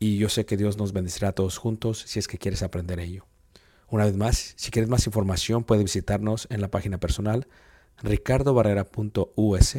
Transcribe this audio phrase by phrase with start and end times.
[0.00, 2.98] y yo sé que Dios nos bendecirá a todos juntos si es que quieres aprender
[2.98, 3.26] ello.
[3.88, 7.46] Una vez más, si quieres más información, puedes visitarnos en la página personal
[8.02, 9.76] ricardobarrera.us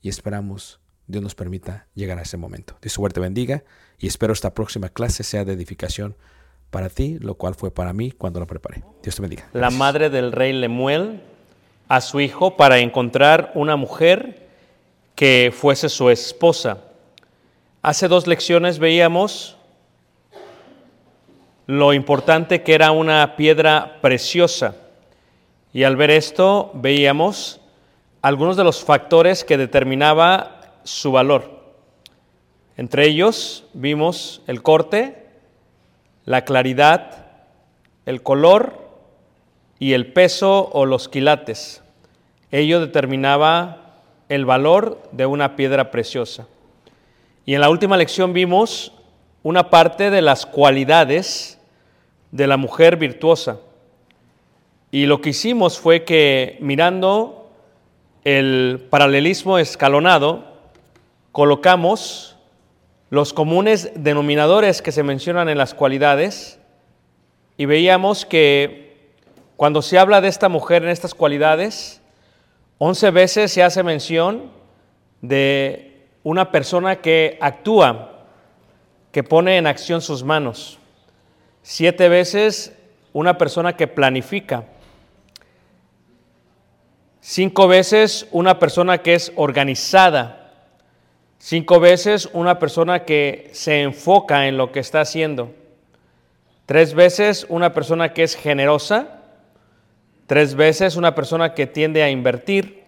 [0.00, 2.76] y esperamos Dios nos permita llegar a ese momento.
[2.82, 3.62] Dios suerte bendiga
[3.98, 6.16] y espero esta próxima clase sea de edificación
[6.70, 8.82] para ti, lo cual fue para mí cuando la preparé.
[9.02, 9.48] Dios te bendiga.
[9.52, 11.22] la madre del rey Lemuel
[11.86, 14.48] a su hijo para encontrar una mujer
[15.14, 16.78] que fuese su esposa.
[17.84, 19.56] Hace dos lecciones veíamos
[21.66, 24.76] lo importante que era una piedra preciosa.
[25.72, 27.60] Y al ver esto veíamos
[28.20, 31.60] algunos de los factores que determinaba su valor.
[32.76, 35.26] Entre ellos vimos el corte,
[36.24, 37.26] la claridad,
[38.06, 38.78] el color
[39.80, 41.82] y el peso o los quilates.
[42.52, 46.46] Ello determinaba el valor de una piedra preciosa.
[47.44, 48.92] Y en la última lección vimos
[49.42, 51.58] una parte de las cualidades
[52.30, 53.58] de la mujer virtuosa.
[54.90, 57.50] Y lo que hicimos fue que mirando
[58.24, 60.44] el paralelismo escalonado,
[61.32, 62.36] colocamos
[63.10, 66.60] los comunes denominadores que se mencionan en las cualidades
[67.56, 69.12] y veíamos que
[69.56, 72.00] cuando se habla de esta mujer en estas cualidades,
[72.78, 74.50] 11 veces se hace mención
[75.20, 75.91] de
[76.22, 78.26] una persona que actúa
[79.10, 80.78] que pone en acción sus manos.
[81.62, 82.72] Siete veces
[83.12, 84.64] una persona que planifica.
[87.20, 90.50] Cinco veces una persona que es organizada.
[91.38, 95.52] Cinco veces una persona que se enfoca en lo que está haciendo.
[96.66, 99.20] Tres veces una persona que es generosa.
[100.26, 102.81] Tres veces una persona que tiende a invertir.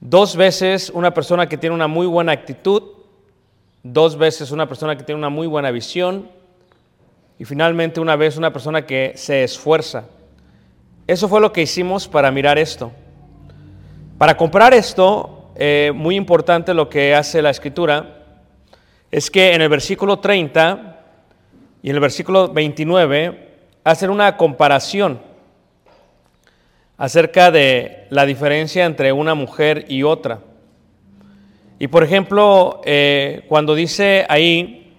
[0.00, 2.82] Dos veces una persona que tiene una muy buena actitud.
[3.82, 6.28] Dos veces una persona que tiene una muy buena visión.
[7.38, 10.04] Y finalmente una vez una persona que se esfuerza.
[11.06, 12.92] Eso fue lo que hicimos para mirar esto.
[14.18, 18.24] Para comprar esto, eh, muy importante lo que hace la escritura,
[19.10, 21.00] es que en el versículo 30
[21.82, 23.48] y en el versículo 29
[23.84, 25.20] hacen una comparación
[26.98, 30.40] acerca de la diferencia entre una mujer y otra.
[31.78, 34.94] Y por ejemplo, eh, cuando dice ahí,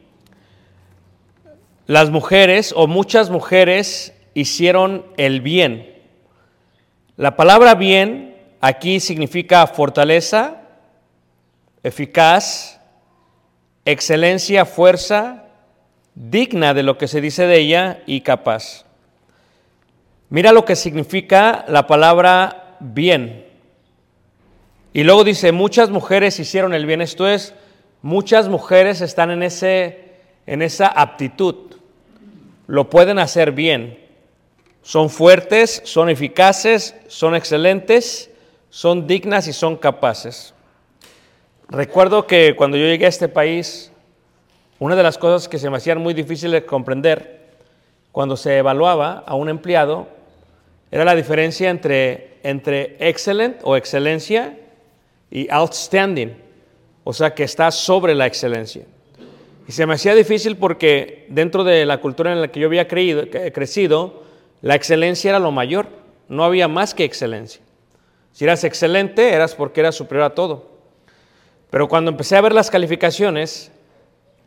[1.87, 5.95] las mujeres o muchas mujeres hicieron el bien.
[7.15, 10.61] La palabra bien aquí significa fortaleza,
[11.81, 12.79] eficaz,
[13.85, 15.45] excelencia, fuerza,
[16.13, 18.86] digna de lo que se dice de ella y capaz.
[20.29, 23.45] Mira lo que significa la palabra bien.
[24.91, 27.01] Y luego dice, muchas mujeres hicieron el bien.
[27.01, 27.53] Esto es,
[28.01, 30.15] muchas mujeres están en, ese,
[30.45, 31.55] en esa aptitud.
[32.67, 33.99] Lo pueden hacer bien.
[34.81, 38.29] Son fuertes, son eficaces, son excelentes,
[38.69, 40.53] son dignas y son capaces.
[41.69, 43.91] Recuerdo que cuando yo llegué a este país,
[44.79, 47.47] una de las cosas que se me hacían muy difíciles de comprender
[48.11, 50.16] cuando se evaluaba a un empleado
[50.91, 54.57] era la diferencia entre, entre excellent o excelencia
[55.29, 56.35] y outstanding,
[57.03, 58.85] o sea que está sobre la excelencia.
[59.67, 62.87] Y se me hacía difícil porque dentro de la cultura en la que yo había
[62.87, 64.23] creído, crecido,
[64.61, 65.87] la excelencia era lo mayor,
[66.29, 67.61] no había más que excelencia.
[68.31, 70.77] Si eras excelente, eras porque eras superior a todo.
[71.69, 73.71] Pero cuando empecé a ver las calificaciones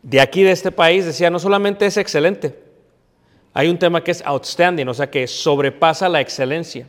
[0.02, 2.56] de aquí, de este país, decía, no solamente es excelente,
[3.52, 6.86] hay un tema que es outstanding, o sea, que sobrepasa la excelencia.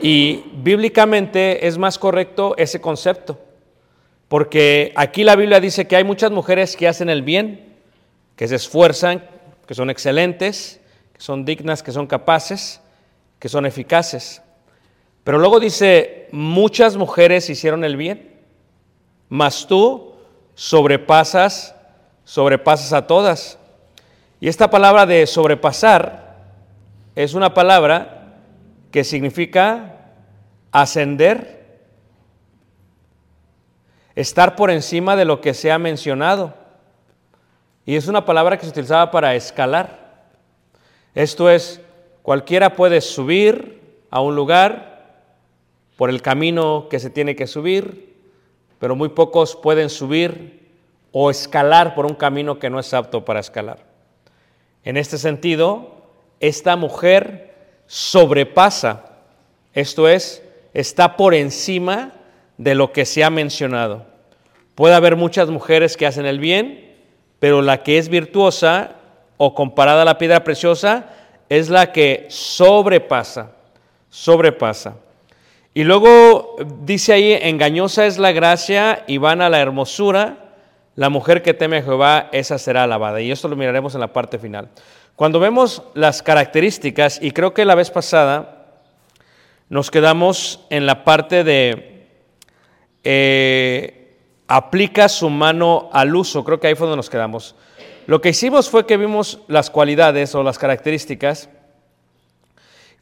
[0.00, 3.38] Y bíblicamente es más correcto ese concepto,
[4.28, 7.74] porque aquí la Biblia dice que hay muchas mujeres que hacen el bien,
[8.36, 9.24] que se esfuerzan,
[9.66, 10.80] que son excelentes,
[11.12, 12.80] que son dignas, que son capaces,
[13.38, 14.42] que son eficaces.
[15.24, 18.34] Pero luego dice, muchas mujeres hicieron el bien,
[19.28, 20.14] mas tú
[20.54, 21.74] sobrepasas,
[22.24, 23.58] sobrepasas a todas.
[24.40, 26.36] Y esta palabra de sobrepasar
[27.14, 28.34] es una palabra
[28.90, 29.96] que significa
[30.72, 31.80] ascender,
[34.14, 36.54] estar por encima de lo que se ha mencionado.
[37.86, 40.26] Y es una palabra que se utilizaba para escalar.
[41.14, 41.80] Esto es,
[42.22, 44.96] cualquiera puede subir a un lugar
[45.96, 48.14] por el camino que se tiene que subir,
[48.78, 50.68] pero muy pocos pueden subir
[51.12, 53.85] o escalar por un camino que no es apto para escalar.
[54.86, 55.96] En este sentido,
[56.38, 57.52] esta mujer
[57.88, 59.16] sobrepasa,
[59.74, 62.12] esto es, está por encima
[62.56, 64.06] de lo que se ha mencionado.
[64.76, 66.94] Puede haber muchas mujeres que hacen el bien,
[67.40, 68.92] pero la que es virtuosa
[69.38, 71.06] o comparada a la piedra preciosa
[71.48, 73.50] es la que sobrepasa,
[74.08, 74.98] sobrepasa.
[75.74, 80.45] Y luego dice ahí, engañosa es la gracia y van a la hermosura,
[80.96, 83.20] la mujer que teme a Jehová, esa será alabada.
[83.20, 84.70] Y esto lo miraremos en la parte final.
[85.14, 88.66] Cuando vemos las características, y creo que la vez pasada
[89.68, 92.08] nos quedamos en la parte de
[93.04, 97.54] eh, aplica su mano al uso, creo que ahí fue donde nos quedamos.
[98.06, 101.48] Lo que hicimos fue que vimos las cualidades o las características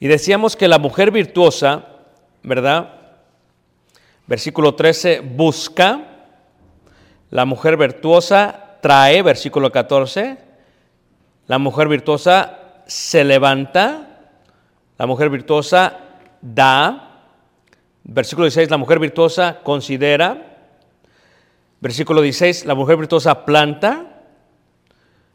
[0.00, 1.86] y decíamos que la mujer virtuosa,
[2.42, 2.94] ¿verdad?
[4.26, 6.13] Versículo 13, busca.
[7.34, 10.38] La mujer virtuosa trae, versículo 14.
[11.48, 14.20] La mujer virtuosa se levanta.
[14.98, 15.98] La mujer virtuosa
[16.40, 17.24] da.
[18.04, 20.60] Versículo 16, la mujer virtuosa considera.
[21.80, 24.22] Versículo 16, la mujer virtuosa planta.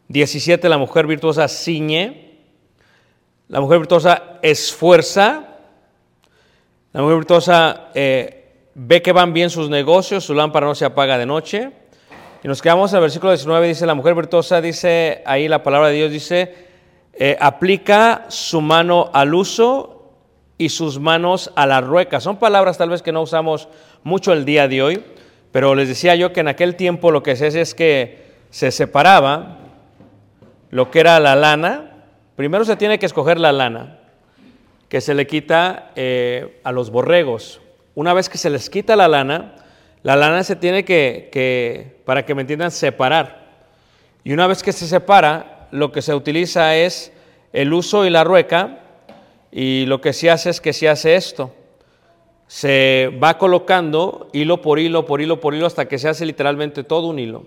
[0.07, 2.37] 17, la mujer virtuosa ciñe.
[3.49, 5.57] La mujer virtuosa esfuerza.
[6.93, 11.17] La mujer virtuosa eh, ve que van bien sus negocios, su lámpara no se apaga
[11.17, 11.78] de noche.
[12.41, 15.89] Y nos quedamos en el versículo 19, dice, la mujer virtuosa, dice ahí la palabra
[15.89, 16.55] de Dios, dice,
[17.13, 20.13] eh, aplica su mano al uso
[20.57, 22.21] y sus manos a la rueca.
[22.21, 23.67] Son palabras tal vez que no usamos
[24.03, 25.03] mucho el día de hoy,
[25.51, 28.71] pero les decía yo que en aquel tiempo lo que se hace es que se
[28.71, 29.57] separaba
[30.69, 32.05] lo que era la lana.
[32.37, 33.99] Primero se tiene que escoger la lana,
[34.87, 37.59] que se le quita eh, a los borregos.
[37.95, 39.55] Una vez que se les quita la lana,
[40.03, 43.47] la lana se tiene que, que, para que me entiendan, separar.
[44.23, 47.11] Y una vez que se separa, lo que se utiliza es
[47.53, 48.79] el uso y la rueca,
[49.51, 51.53] y lo que se hace es que se hace esto.
[52.47, 56.83] Se va colocando hilo por hilo, por hilo, por hilo, hasta que se hace literalmente
[56.83, 57.45] todo un hilo.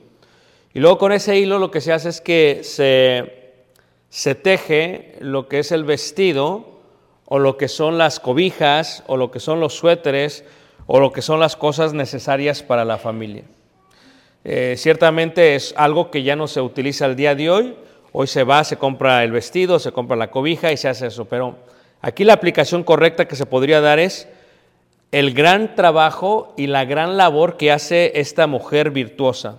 [0.75, 3.65] Y luego con ese hilo lo que se hace es que se,
[4.09, 6.81] se teje lo que es el vestido,
[7.25, 10.45] o lo que son las cobijas, o lo que son los suéteres,
[10.87, 13.45] o lo que son las cosas necesarias para la familia.
[14.45, 17.77] Eh, ciertamente es algo que ya no se utiliza el día de hoy.
[18.13, 21.25] Hoy se va, se compra el vestido, se compra la cobija y se hace eso.
[21.27, 21.57] Pero
[22.01, 24.29] aquí la aplicación correcta que se podría dar es
[25.13, 29.59] el gran trabajo y la gran labor que hace esta mujer virtuosa.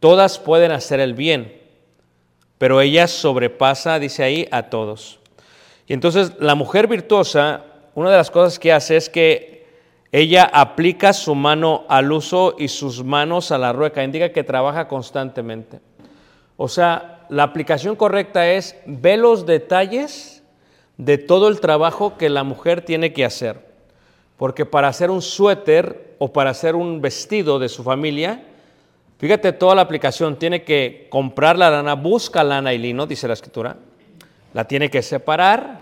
[0.00, 1.60] Todas pueden hacer el bien,
[2.58, 5.18] pero ella sobrepasa, dice ahí, a todos.
[5.86, 9.53] Y entonces la mujer virtuosa, una de las cosas que hace es que
[10.16, 14.86] ella aplica su mano al uso y sus manos a la rueca, indica que trabaja
[14.86, 15.80] constantemente.
[16.56, 20.44] O sea, la aplicación correcta es ve los detalles
[20.98, 23.58] de todo el trabajo que la mujer tiene que hacer.
[24.36, 28.44] Porque para hacer un suéter o para hacer un vestido de su familia,
[29.18, 33.34] fíjate toda la aplicación, tiene que comprar la lana, busca lana y lino, dice la
[33.34, 33.78] escritura,
[34.52, 35.80] la tiene que separar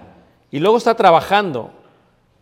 [0.50, 1.81] y luego está trabajando.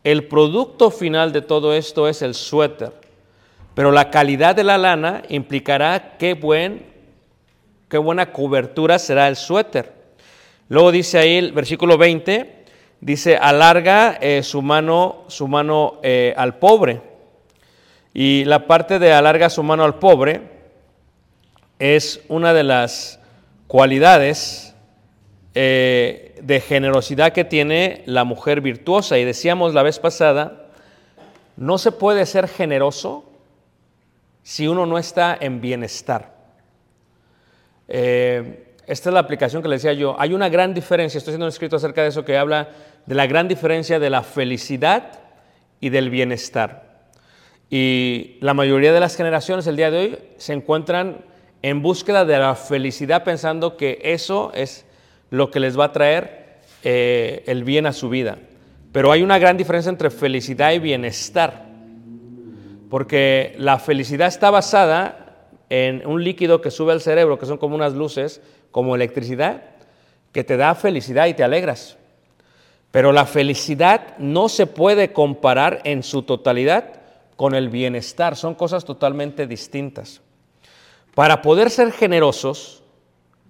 [0.02, 2.92] El producto final de todo esto es el suéter,
[3.75, 6.87] pero la calidad de la lana implicará qué, buen,
[7.88, 9.92] qué buena cobertura será el suéter.
[10.71, 12.64] Luego dice ahí el versículo 20,
[13.00, 17.02] dice, alarga eh, su mano, su mano eh, al pobre.
[18.14, 20.40] Y la parte de alarga su mano al pobre
[21.78, 23.21] es una de las
[23.66, 24.75] cualidades
[25.54, 29.18] eh, de generosidad que tiene la mujer virtuosa.
[29.18, 30.68] Y decíamos la vez pasada,
[31.56, 33.25] no se puede ser generoso
[34.42, 36.35] si uno no está en bienestar.
[37.88, 40.16] Eh, esta es la aplicación que le decía yo.
[40.18, 42.70] Hay una gran diferencia, estoy haciendo un escrito acerca de eso que habla
[43.06, 45.20] de la gran diferencia de la felicidad
[45.80, 46.90] y del bienestar.
[47.68, 51.25] Y la mayoría de las generaciones el día de hoy se encuentran
[51.62, 54.87] en búsqueda de la felicidad pensando que eso es
[55.30, 58.38] lo que les va a traer eh, el bien a su vida.
[58.92, 61.66] Pero hay una gran diferencia entre felicidad y bienestar.
[62.90, 67.76] Porque la felicidad está basada en un líquido que sube al cerebro, que son como
[67.76, 69.62] unas luces, como electricidad,
[70.32, 71.96] que te da felicidad y te alegras.
[72.90, 77.00] Pero la felicidad no se puede comparar en su totalidad
[77.37, 80.20] con el bienestar, son cosas totalmente distintas.
[81.14, 82.82] Para poder ser generosos,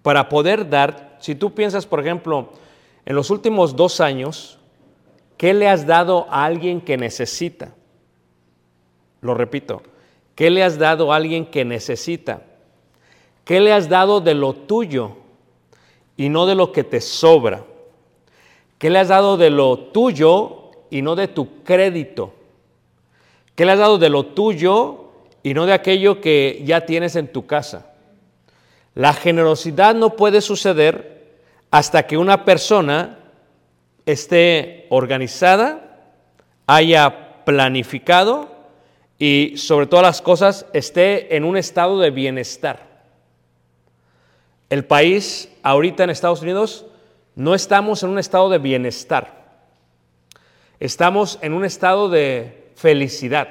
[0.03, 2.49] para poder dar, si tú piensas, por ejemplo,
[3.05, 4.59] en los últimos dos años,
[5.37, 7.75] ¿qué le has dado a alguien que necesita?
[9.21, 9.83] Lo repito,
[10.35, 12.43] ¿qué le has dado a alguien que necesita?
[13.45, 15.17] ¿Qué le has dado de lo tuyo
[16.17, 17.65] y no de lo que te sobra?
[18.79, 22.33] ¿Qué le has dado de lo tuyo y no de tu crédito?
[23.55, 25.11] ¿Qué le has dado de lo tuyo
[25.43, 27.90] y no de aquello que ya tienes en tu casa?
[29.01, 31.39] La generosidad no puede suceder
[31.71, 33.17] hasta que una persona
[34.05, 36.13] esté organizada,
[36.67, 38.55] haya planificado
[39.19, 42.91] y sobre todas las cosas esté en un estado de bienestar.
[44.69, 46.85] El país ahorita en Estados Unidos
[47.37, 49.63] no estamos en un estado de bienestar.
[50.79, 53.49] Estamos en un estado de felicidad.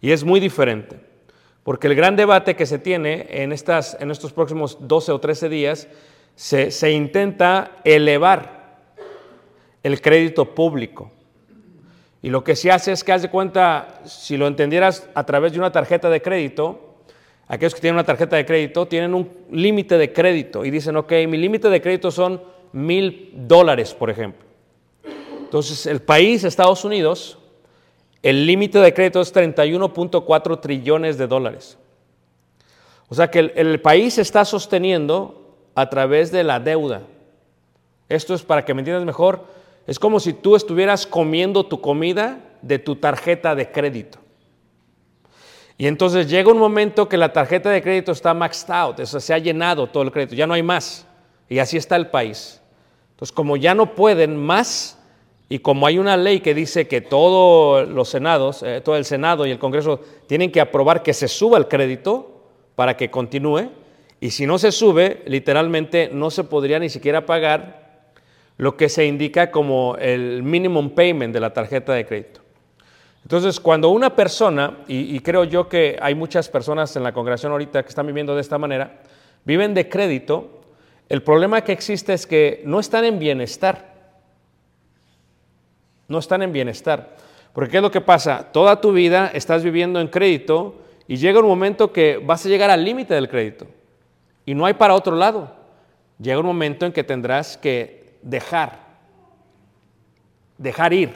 [0.00, 1.15] Y es muy diferente.
[1.66, 5.48] Porque el gran debate que se tiene en, estas, en estos próximos 12 o 13
[5.48, 5.88] días,
[6.36, 8.78] se, se intenta elevar
[9.82, 11.10] el crédito público.
[12.22, 15.54] Y lo que se hace es que, haz de cuenta, si lo entendieras a través
[15.54, 16.98] de una tarjeta de crédito,
[17.48, 21.10] aquellos que tienen una tarjeta de crédito tienen un límite de crédito y dicen, ok,
[21.26, 24.46] mi límite de crédito son mil dólares, por ejemplo.
[25.40, 27.40] Entonces, el país, Estados Unidos,
[28.26, 31.78] el límite de crédito es 31.4 trillones de dólares.
[33.08, 37.02] O sea que el, país está sosteniendo a través de la deuda.
[38.08, 39.44] Esto es para que me entiendas mejor.
[39.86, 44.18] Es como si tú estuvieras comiendo tu comida de tu tarjeta de crédito.
[45.78, 49.34] Y entonces llega un momento que la tarjeta de crédito está maxed out, eso se
[49.34, 51.06] ha llenado todo el crédito, ya no hay más.
[51.48, 52.60] Y así está el país.
[53.12, 54.95] Entonces, como ya no pueden más,
[55.48, 59.46] y como hay una ley que dice que todos los senados, eh, todo el Senado
[59.46, 62.36] y el Congreso tienen que aprobar que se suba el crédito,
[62.76, 63.70] para que continúe.
[64.20, 68.12] Y si no se sube, literalmente no se podría ni siquiera pagar
[68.58, 72.40] lo que se indica como el minimum payment de la tarjeta de crédito.
[73.22, 77.52] Entonces, cuando una persona, y, y creo yo que hay muchas personas en la congregación
[77.52, 79.02] ahorita que están viviendo de esta manera,
[79.44, 80.60] viven de crédito,
[81.08, 83.95] el problema que existe es que no están en bienestar.
[86.08, 87.16] No están en bienestar.
[87.52, 88.52] Porque ¿qué es lo que pasa?
[88.52, 90.76] Toda tu vida estás viviendo en crédito
[91.08, 93.66] y llega un momento que vas a llegar al límite del crédito
[94.44, 95.54] y no hay para otro lado.
[96.18, 98.78] Llega un momento en que tendrás que dejar,
[100.58, 101.12] dejar ir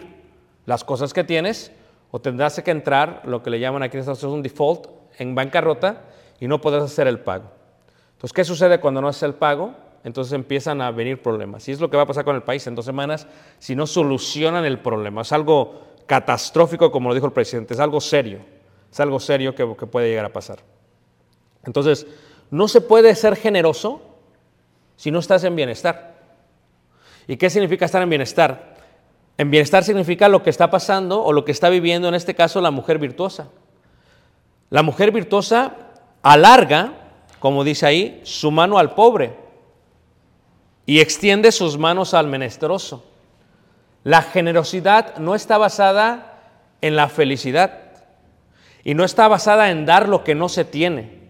[0.66, 1.72] las cosas que tienes
[2.10, 4.86] o tendrás que entrar, lo que le llaman aquí en Estados Unidos un default,
[5.18, 6.02] en bancarrota
[6.40, 7.50] y no podrás hacer el pago.
[8.12, 9.74] Entonces, ¿qué sucede cuando no haces el pago?
[10.02, 11.68] Entonces empiezan a venir problemas.
[11.68, 13.26] Y es lo que va a pasar con el país en dos semanas
[13.58, 15.22] si no solucionan el problema.
[15.22, 18.38] Es algo catastrófico, como lo dijo el presidente, es algo serio.
[18.90, 20.60] Es algo serio que, que puede llegar a pasar.
[21.64, 22.06] Entonces,
[22.50, 24.00] no se puede ser generoso
[24.96, 26.18] si no estás en bienestar.
[27.28, 28.76] ¿Y qué significa estar en bienestar?
[29.36, 32.60] En bienestar significa lo que está pasando o lo que está viviendo, en este caso,
[32.60, 33.48] la mujer virtuosa.
[34.70, 35.76] La mujer virtuosa
[36.22, 36.92] alarga,
[37.38, 39.39] como dice ahí, su mano al pobre
[40.90, 43.04] y extiende sus manos al menesteroso.
[44.02, 46.40] La generosidad no está basada
[46.80, 47.78] en la felicidad
[48.82, 51.20] y no está basada en dar lo que no se tiene.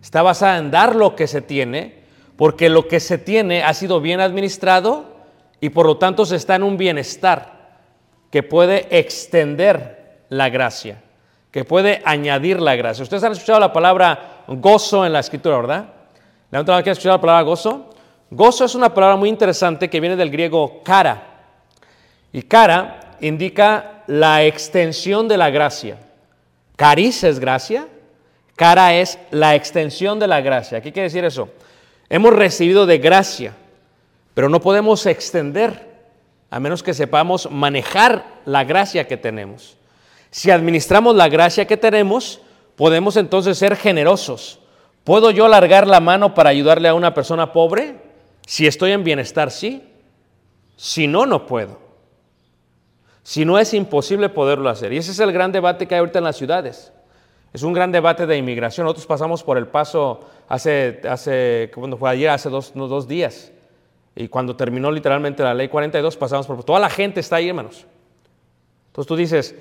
[0.00, 2.04] Está basada en dar lo que se tiene
[2.36, 5.06] porque lo que se tiene ha sido bien administrado
[5.60, 7.80] y por lo tanto se está en un bienestar
[8.30, 11.02] que puede extender la gracia,
[11.50, 13.02] que puede añadir la gracia.
[13.02, 15.86] Ustedes han escuchado la palabra gozo en la escritura, ¿verdad?
[16.52, 17.90] La que han escuchado la palabra gozo.
[18.34, 21.22] Gozo es una palabra muy interesante que viene del griego cara.
[22.32, 25.98] Y cara indica la extensión de la gracia.
[26.74, 27.86] Caris es gracia,
[28.56, 30.80] cara es la extensión de la gracia.
[30.80, 31.48] ¿Qué quiere decir eso?
[32.08, 33.54] Hemos recibido de gracia,
[34.34, 35.94] pero no podemos extender
[36.50, 39.76] a menos que sepamos manejar la gracia que tenemos.
[40.32, 42.40] Si administramos la gracia que tenemos,
[42.74, 44.58] podemos entonces ser generosos.
[45.04, 48.03] ¿Puedo yo alargar la mano para ayudarle a una persona pobre?
[48.46, 49.82] Si estoy en bienestar, sí.
[50.76, 51.78] Si no, no puedo.
[53.22, 54.92] Si no, es imposible poderlo hacer.
[54.92, 56.92] Y ese es el gran debate que hay ahorita en las ciudades.
[57.52, 58.84] Es un gran debate de inmigración.
[58.84, 63.52] Nosotros pasamos por el paso hace, hace cuando fue ayer, hace dos, dos días.
[64.16, 66.62] Y cuando terminó literalmente la ley 42, pasamos por...
[66.64, 67.86] Toda la gente está ahí, hermanos.
[68.88, 69.54] Entonces tú dices,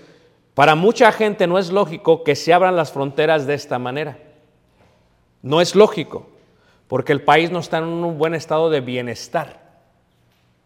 [0.53, 4.17] para mucha gente no es lógico que se abran las fronteras de esta manera.
[5.41, 6.27] No es lógico,
[6.87, 9.61] porque el país no está en un buen estado de bienestar.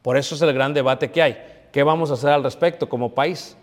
[0.02, 1.38] Por eso es el gran debate que hay.
[1.72, 3.58] ¿Qué vamos a hacer al respecto como país?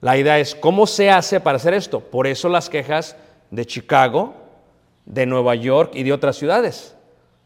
[0.00, 2.00] La idea es, ¿cómo se hace para hacer esto?
[2.00, 3.16] Por eso las quejas
[3.50, 4.34] de Chicago,
[5.04, 6.96] de Nueva York y de otras ciudades.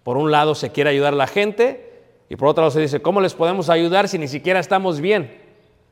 [0.05, 3.03] Por un lado se quiere ayudar a la gente y por otro lado se dice,
[3.03, 5.43] ¿cómo les podemos ayudar si ni siquiera estamos bien?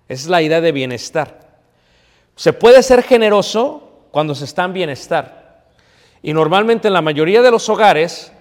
[0.08, 1.58] Esa es la idea de bienestar.
[2.36, 5.41] Se puede ser generoso cuando se está en bienestar.
[6.22, 8.32] Y normalmente en la mayoría de los hogares,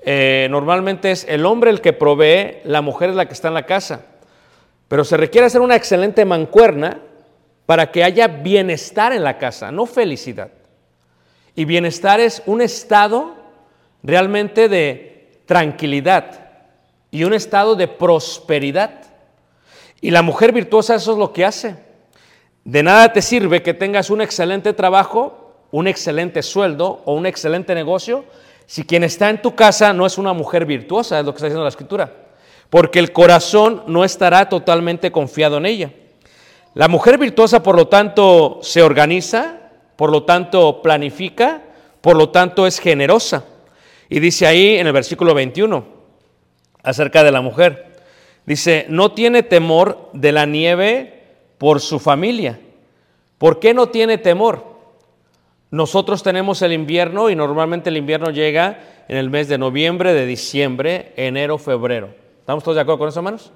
[0.00, 3.54] eh, normalmente es el hombre el que provee, la mujer es la que está en
[3.54, 4.06] la casa.
[4.88, 7.02] Pero se requiere hacer una excelente mancuerna
[7.66, 10.50] para que haya bienestar en la casa, no felicidad.
[11.54, 13.34] Y bienestar es un estado
[14.02, 16.48] realmente de tranquilidad
[17.10, 19.02] y un estado de prosperidad.
[20.00, 21.76] Y la mujer virtuosa eso es lo que hace.
[22.64, 27.74] De nada te sirve que tengas un excelente trabajo, un excelente sueldo o un excelente
[27.74, 28.24] negocio
[28.68, 31.46] si quien está en tu casa no es una mujer virtuosa, es lo que está
[31.46, 32.12] diciendo la escritura.
[32.68, 35.90] Porque el corazón no estará totalmente confiado en ella.
[36.74, 41.62] La mujer virtuosa, por lo tanto, se organiza, por lo tanto, planifica,
[42.02, 43.46] por lo tanto, es generosa.
[44.10, 45.86] Y dice ahí en el versículo 21,
[46.82, 47.96] acerca de la mujer,
[48.44, 51.22] dice, no tiene temor de la nieve
[51.56, 52.60] por su familia.
[53.38, 54.77] ¿Por qué no tiene temor?
[55.70, 60.24] Nosotros tenemos el invierno y normalmente el invierno llega en el mes de noviembre, de
[60.24, 62.14] diciembre, enero, febrero.
[62.40, 63.52] ¿Estamos todos de acuerdo con eso, hermanos?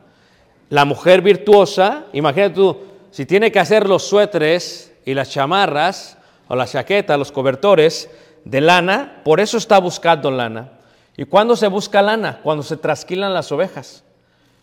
[0.68, 2.76] La mujer virtuosa, imagínate tú,
[3.10, 8.10] si tiene que hacer los suéteres y las chamarras o las chaquetas, los cobertores
[8.44, 10.72] de lana, por eso está buscando lana.
[11.16, 12.40] ¿Y cuándo se busca lana?
[12.42, 14.04] Cuando se trasquilan las ovejas.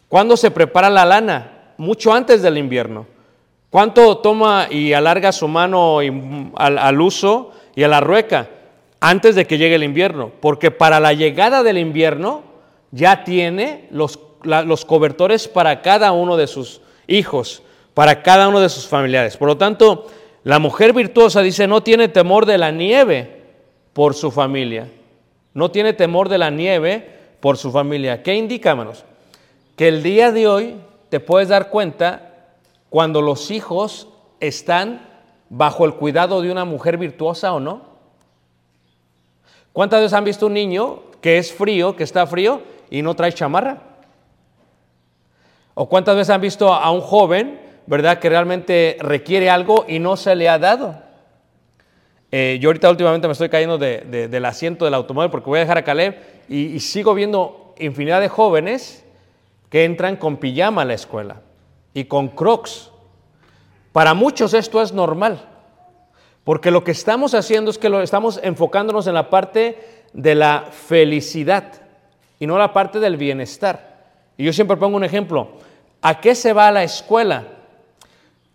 [0.08, 1.74] ¿Cuándo se prepara la lana?
[1.78, 3.06] Mucho antes del invierno.
[3.70, 8.50] ¿Cuánto toma y alarga su mano al, al, uso y a la rueca?
[9.00, 10.32] Antes de que llegue el invierno.
[10.40, 12.44] Porque para la llegada del invierno
[12.92, 17.62] ya tiene los, los cobertores para cada uno de sus hijos,
[17.94, 19.38] para cada uno de sus familiares.
[19.38, 20.08] Por lo tanto,
[20.44, 23.44] la mujer virtuosa dice, no tiene temor de la nieve
[23.94, 24.90] por su familia.
[25.54, 27.08] No tiene temor de la nieve
[27.40, 28.24] por su familia.
[28.24, 28.76] ¿Qué indica?
[29.76, 30.76] Que el día de hoy
[31.10, 32.29] te puedes dar cuenta
[32.90, 34.08] cuando los hijos
[34.40, 35.08] están
[35.50, 37.82] bajo el cuidado de una mujer virtuosa o no.
[39.74, 43.32] ¿Cuántas veces han visto un niño que es frío, que está frío y no trae
[43.34, 43.84] chamarra?
[45.76, 50.18] ¿O cuántas veces han visto a un joven, verdad, que realmente requiere algo y no
[50.18, 51.02] se le ha dado?
[52.32, 55.58] Eh, yo ahorita últimamente me estoy cayendo de- de- del asiento del automóvil porque voy
[55.58, 56.16] a dejar a Caleb
[56.48, 59.04] y sigo viendo infinidad de jóvenes
[59.70, 61.42] que entran con pijama a la escuela
[61.94, 62.92] y con crocs.
[63.92, 65.48] Para muchos esto es normal,
[66.44, 70.68] porque lo que estamos haciendo es que lo estamos enfocándonos en la parte de la
[70.72, 71.74] felicidad
[72.40, 73.90] y no la parte del bienestar.
[74.38, 75.50] Y yo siempre pongo un ejemplo.
[76.02, 77.44] ¿A qué se va a la escuela?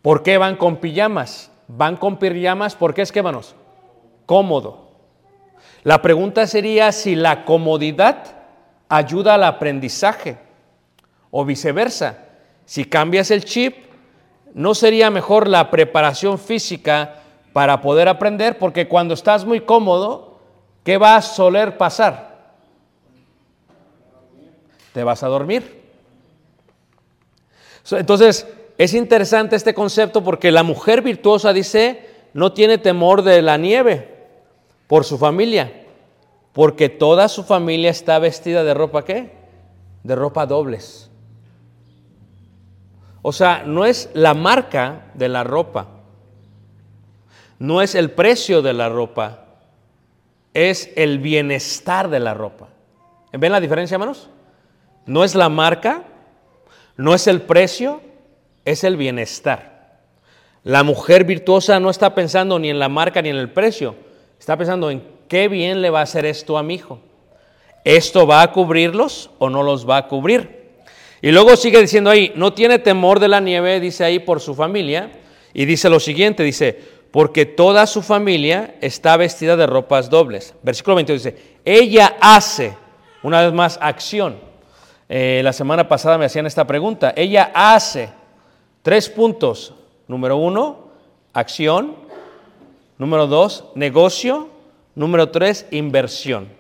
[0.00, 1.50] ¿Por qué van con pijamas?
[1.68, 3.54] Van con pijamas porque es que, hermanos,
[4.26, 4.88] cómodo.
[5.82, 8.36] La pregunta sería si la comodidad
[8.88, 10.38] ayuda al aprendizaje
[11.30, 12.18] o viceversa.
[12.66, 13.76] Si cambias el chip,
[14.54, 17.16] ¿no sería mejor la preparación física
[17.52, 18.58] para poder aprender?
[18.58, 20.38] Porque cuando estás muy cómodo,
[20.82, 22.54] ¿qué va a soler pasar?
[24.92, 25.82] Te vas a dormir.
[27.90, 28.46] Entonces,
[28.78, 34.08] es interesante este concepto porque la mujer virtuosa dice, no tiene temor de la nieve
[34.86, 35.84] por su familia,
[36.52, 39.30] porque toda su familia está vestida de ropa qué?
[40.02, 41.10] De ropa dobles.
[43.26, 45.86] O sea, no es la marca de la ropa,
[47.58, 49.46] no es el precio de la ropa,
[50.52, 52.68] es el bienestar de la ropa.
[53.32, 54.28] ¿Ven la diferencia, hermanos?
[55.06, 56.02] No es la marca,
[56.98, 58.02] no es el precio,
[58.66, 60.02] es el bienestar.
[60.62, 63.94] La mujer virtuosa no está pensando ni en la marca ni en el precio,
[64.38, 67.00] está pensando en qué bien le va a hacer esto a mi hijo.
[67.84, 70.63] ¿Esto va a cubrirlos o no los va a cubrir?
[71.24, 74.54] Y luego sigue diciendo ahí, no tiene temor de la nieve, dice ahí, por su
[74.54, 75.10] familia.
[75.54, 76.78] Y dice lo siguiente, dice,
[77.10, 80.54] porque toda su familia está vestida de ropas dobles.
[80.62, 82.74] Versículo 22 dice, ella hace,
[83.22, 84.36] una vez más, acción.
[85.08, 87.14] Eh, la semana pasada me hacían esta pregunta.
[87.16, 88.10] Ella hace
[88.82, 89.72] tres puntos.
[90.06, 90.90] Número uno,
[91.32, 91.96] acción.
[92.98, 94.50] Número dos, negocio.
[94.94, 96.50] Número tres, inversión.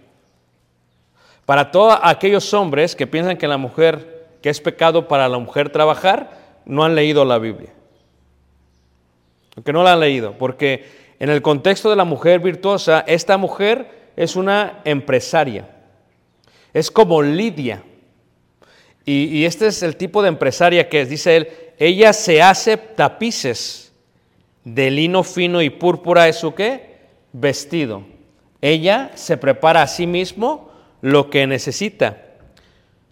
[1.44, 4.13] Para todos aquellos hombres que piensan que la mujer,
[4.44, 7.70] que es pecado para la mujer trabajar, no han leído la Biblia.
[9.64, 10.84] Que no la han leído, porque
[11.18, 15.66] en el contexto de la mujer virtuosa, esta mujer es una empresaria.
[16.74, 17.84] Es como Lidia.
[19.06, 23.94] Y, este es el tipo de empresaria que es, dice él, ella se hace tapices
[24.62, 26.98] de lino fino y púrpura es qué?
[27.32, 28.04] Vestido.
[28.60, 32.23] Ella se prepara a sí mismo lo que necesita.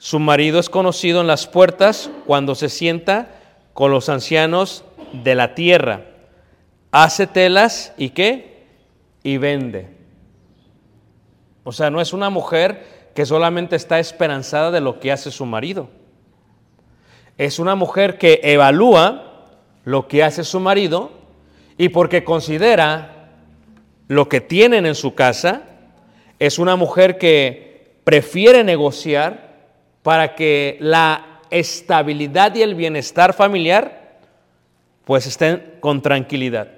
[0.02, 3.36] Su marido es conocido en las puertas cuando se sienta
[3.72, 6.06] con los ancianos de la tierra.
[6.90, 8.64] Hace telas y qué?
[9.22, 9.90] Y vende.
[11.62, 15.46] O sea, no es una mujer que solamente está esperanzada de lo que hace su
[15.46, 15.88] marido.
[17.38, 19.52] Es una mujer que evalúa
[19.84, 21.12] lo que hace su marido
[21.78, 23.30] y porque considera
[24.08, 25.62] lo que tienen en su casa,
[26.40, 29.51] es una mujer que prefiere negociar
[30.02, 34.18] para que la estabilidad y el bienestar familiar
[35.04, 36.68] pues estén con tranquilidad.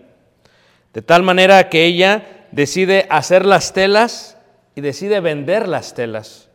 [0.93, 4.39] De tal manera que ella decide hacer las telas
[4.75, 6.49] y decide vender las telas.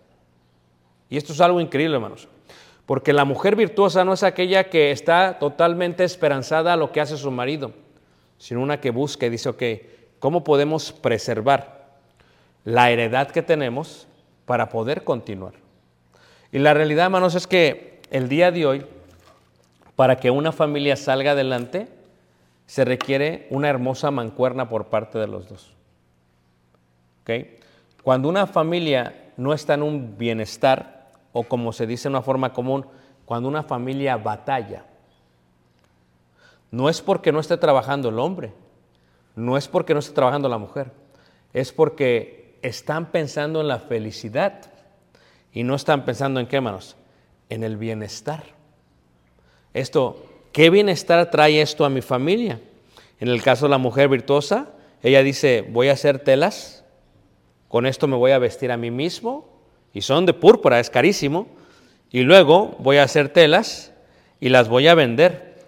[1.10, 2.28] Y esto es algo increíble, hermanos.
[2.86, 7.18] Porque la mujer virtuosa no es aquella que está totalmente esperanzada a lo que hace
[7.18, 7.72] su marido,
[8.38, 9.64] sino una que busca y dice, ok,
[10.20, 11.88] ¿cómo podemos preservar
[12.64, 14.08] la heredad que tenemos
[14.46, 15.54] para poder continuar?
[16.52, 18.86] Y la realidad, hermanos, es que el día de hoy,
[19.96, 21.88] para que una familia salga adelante,
[22.66, 25.74] se requiere una hermosa mancuerna por parte de los dos.
[27.22, 27.32] ¿Ok?
[28.04, 32.54] Cuando una familia no está en un bienestar, o como se dice en una forma
[32.54, 32.86] común,
[33.26, 34.86] cuando una familia batalla,
[36.72, 38.54] no es porque no esté trabajando el hombre,
[39.36, 40.92] no es porque no esté trabajando la mujer,
[41.54, 44.62] es porque están pensando en la felicidad
[45.54, 46.96] y no están pensando en qué, hermanos,
[47.50, 48.44] en el bienestar.
[49.74, 52.60] Esto, ¿qué bienestar trae esto a mi familia?
[53.20, 54.70] En el caso de la mujer virtuosa,
[55.02, 56.84] ella dice, voy a hacer telas,
[57.68, 59.48] con esto me voy a vestir a mí mismo,
[59.94, 61.48] y son de púrpura, es carísimo,
[62.12, 63.92] y luego voy a hacer telas
[64.40, 65.60] y las voy a vender.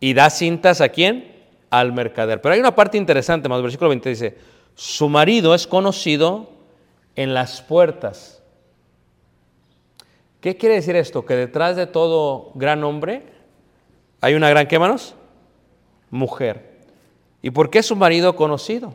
[0.00, 1.32] ¿Y da cintas a quién?
[1.70, 2.40] Al mercader.
[2.40, 4.38] Pero hay una parte interesante, más versículo 20 dice,
[4.74, 6.50] su marido es conocido
[7.14, 8.35] en las puertas.
[10.46, 11.26] ¿Qué quiere decir esto?
[11.26, 13.24] Que detrás de todo gran hombre
[14.20, 15.16] hay una gran, ¿qué manos?
[16.08, 16.82] Mujer.
[17.42, 18.94] ¿Y por qué su marido conocido?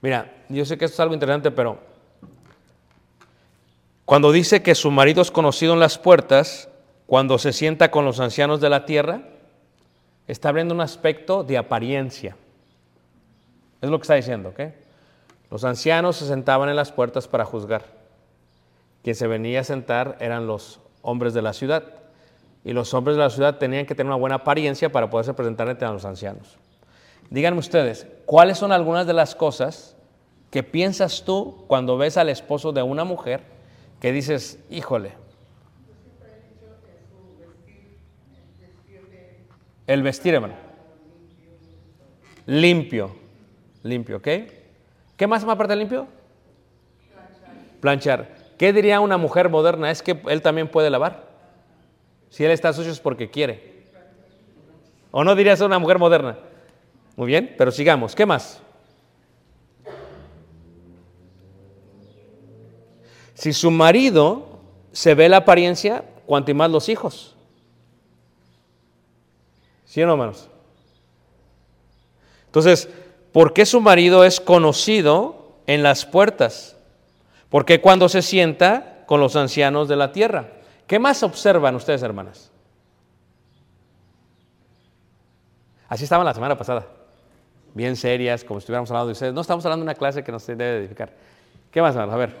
[0.00, 1.78] Mira, yo sé que esto es algo interesante, pero
[4.04, 6.68] cuando dice que su marido es conocido en las puertas,
[7.06, 9.22] cuando se sienta con los ancianos de la tierra,
[10.26, 12.36] está abriendo un aspecto de apariencia.
[13.80, 14.60] Es lo que está diciendo, ¿ok?
[15.52, 18.03] Los ancianos se sentaban en las puertas para juzgar.
[19.04, 21.84] Quien se venía a sentar eran los hombres de la ciudad.
[22.64, 25.68] Y los hombres de la ciudad tenían que tener una buena apariencia para poderse presentar
[25.68, 26.56] ante los ancianos.
[27.28, 29.94] Díganme ustedes, ¿cuáles son algunas de las cosas
[30.50, 33.42] que piensas tú cuando ves al esposo de una mujer
[34.00, 35.12] que dices, híjole,
[39.86, 40.54] el vestir, hermano.
[42.46, 43.14] Limpio,
[43.82, 44.28] limpio, ¿ok?
[45.16, 46.06] ¿Qué más aparte de limpio?
[47.80, 48.43] Planchar.
[48.64, 49.90] ¿Qué diría una mujer moderna?
[49.90, 51.28] Es que él también puede lavar.
[52.30, 53.84] Si él está sucio es porque quiere.
[55.10, 56.38] ¿O no dirías a una mujer moderna?
[57.14, 58.14] Muy bien, pero sigamos.
[58.14, 58.62] ¿Qué más?
[63.34, 64.60] Si su marido
[64.92, 67.36] se ve la apariencia, cuanto más los hijos.
[69.84, 70.48] ¿Sí o no, hermanos?
[72.46, 72.88] Entonces,
[73.30, 76.73] ¿por qué su marido es conocido en las puertas?
[77.48, 80.48] ¿Por qué cuando se sienta con los ancianos de la tierra?
[80.86, 82.50] ¿Qué más observan ustedes, hermanas?
[85.88, 86.86] Así estaban la semana pasada,
[87.74, 89.32] bien serias, como si estuviéramos hablando de ustedes.
[89.34, 91.12] No estamos hablando de una clase que nos debe edificar.
[91.70, 92.14] ¿Qué más, hermanos?
[92.14, 92.36] A ver.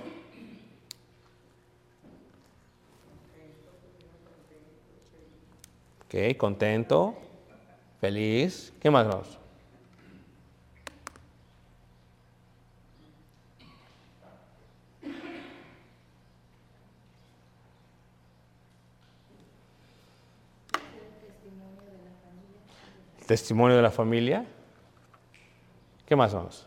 [6.06, 7.14] Ok, contento,
[8.00, 8.72] feliz.
[8.80, 9.43] ¿Qué más, hermanos?
[23.26, 24.44] Testimonio de la familia.
[26.06, 26.66] ¿Qué más vamos?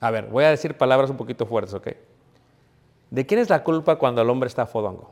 [0.00, 1.88] A ver, voy a decir palabras un poquito fuertes, ¿ok?
[3.10, 5.10] ¿De quién es la culpa cuando el hombre está fodongo?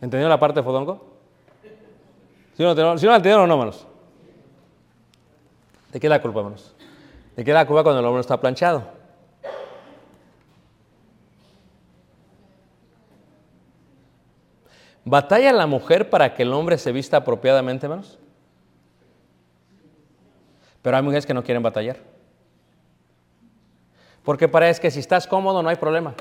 [0.00, 1.18] ¿Entendió la parte de fodongo?
[2.56, 3.86] ¿Sí no, ¿Sí no la entendieron no, hermanos?
[5.92, 6.74] ¿De qué es la culpa, hermanos?
[7.36, 8.97] ¿De qué es la culpa cuando el hombre está planchado?
[15.08, 18.18] ¿Batalla la mujer para que el hombre se vista apropiadamente, hermanos?
[20.82, 21.96] Pero hay mujeres que no quieren batallar.
[24.22, 26.12] Porque parece que si estás cómodo no hay problema.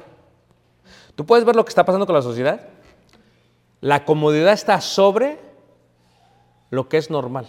[1.15, 2.61] ¿Tú puedes ver lo que está pasando con la sociedad?
[3.81, 5.37] La comodidad está sobre
[6.69, 7.45] lo que es normal.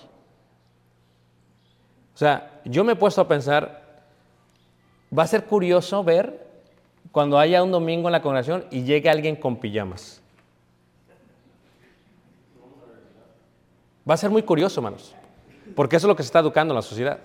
[2.17, 4.03] O sea, yo me he puesto a pensar,
[5.17, 6.49] va a ser curioso ver
[7.13, 10.21] cuando haya un domingo en la congregación y llegue alguien con pijamas.
[14.09, 15.15] Va a ser muy curioso, hermanos,
[15.77, 17.19] porque eso es lo que se está educando en la sociedad.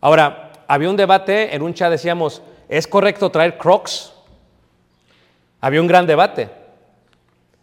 [0.00, 4.12] Ahora, había un debate, en un chat decíamos, ¿es correcto traer crocs?
[5.60, 6.50] Había un gran debate.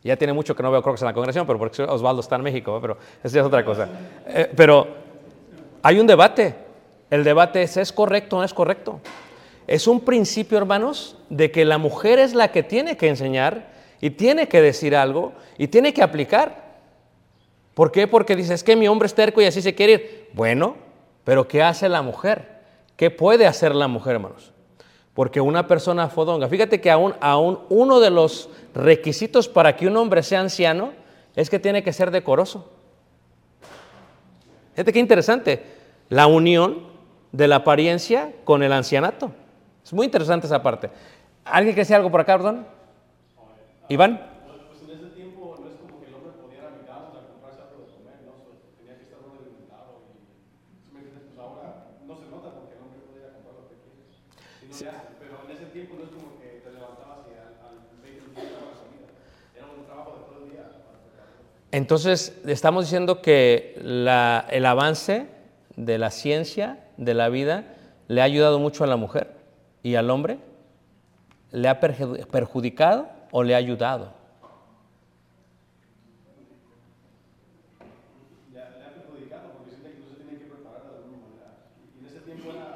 [0.04, 2.44] Ya tiene mucho que no veo crocs en la congregación, pero porque Osvaldo está en
[2.44, 3.90] México, pero esa es otra cosa.
[4.28, 4.88] Eh, pero
[5.82, 6.56] hay un debate.
[7.10, 9.02] El debate es, ¿es correcto o no es correcto?
[9.68, 13.68] Es un principio, hermanos, de que la mujer es la que tiene que enseñar
[14.00, 16.65] y tiene que decir algo y tiene que aplicar.
[17.76, 18.08] ¿Por qué?
[18.08, 20.30] Porque dices que mi hombre es terco y así se quiere ir.
[20.34, 20.76] Bueno,
[21.24, 22.62] pero ¿qué hace la mujer?
[22.96, 24.52] ¿Qué puede hacer la mujer, hermanos?
[25.14, 29.96] Porque una persona fodonga, fíjate que aún, aún uno de los requisitos para que un
[29.96, 30.94] hombre sea anciano
[31.36, 32.70] es que tiene que ser decoroso.
[34.74, 35.64] Fíjate qué interesante,
[36.10, 36.88] la unión
[37.32, 39.32] de la apariencia con el ancianato.
[39.84, 40.90] Es muy interesante esa parte.
[41.46, 42.66] ¿Alguien quiere decir algo por acá, perdón?
[43.88, 44.20] Iván.
[44.68, 47.28] Pues en ese tiempo no es como que el hombre podía ir a McDonald's a
[47.30, 48.34] comprarse algo de comer, ¿no?
[48.42, 50.26] So, tenía que estar uno alimentado y,
[50.82, 51.30] ¿sí me entiendes?
[51.30, 54.10] Pues ahora no se nota porque el hombre puede ir a comprar lo que quiere.
[54.58, 55.14] Si no le hace.
[55.22, 58.42] Pero en ese tiempo no es como que te levantabas y al, al 20 minutos
[58.42, 59.08] estaba la comida.
[59.54, 61.46] Era un trabajo de todo el día para prepararlo.
[61.76, 65.28] Entonces, estamos diciendo que la- el avance
[65.76, 67.66] de la ciencia, de la vida,
[68.08, 69.36] le ha ayudado mucho a la mujer
[69.84, 70.40] y al hombre.
[71.52, 74.14] ¿Le ha perju- perjudicado o le ha ayudado?
[78.54, 81.28] Le ha, le ha perjudicado porque siente que no se tiene que preparar de alguna
[81.28, 81.60] manera.
[81.92, 82.72] Y en ese tiempo era.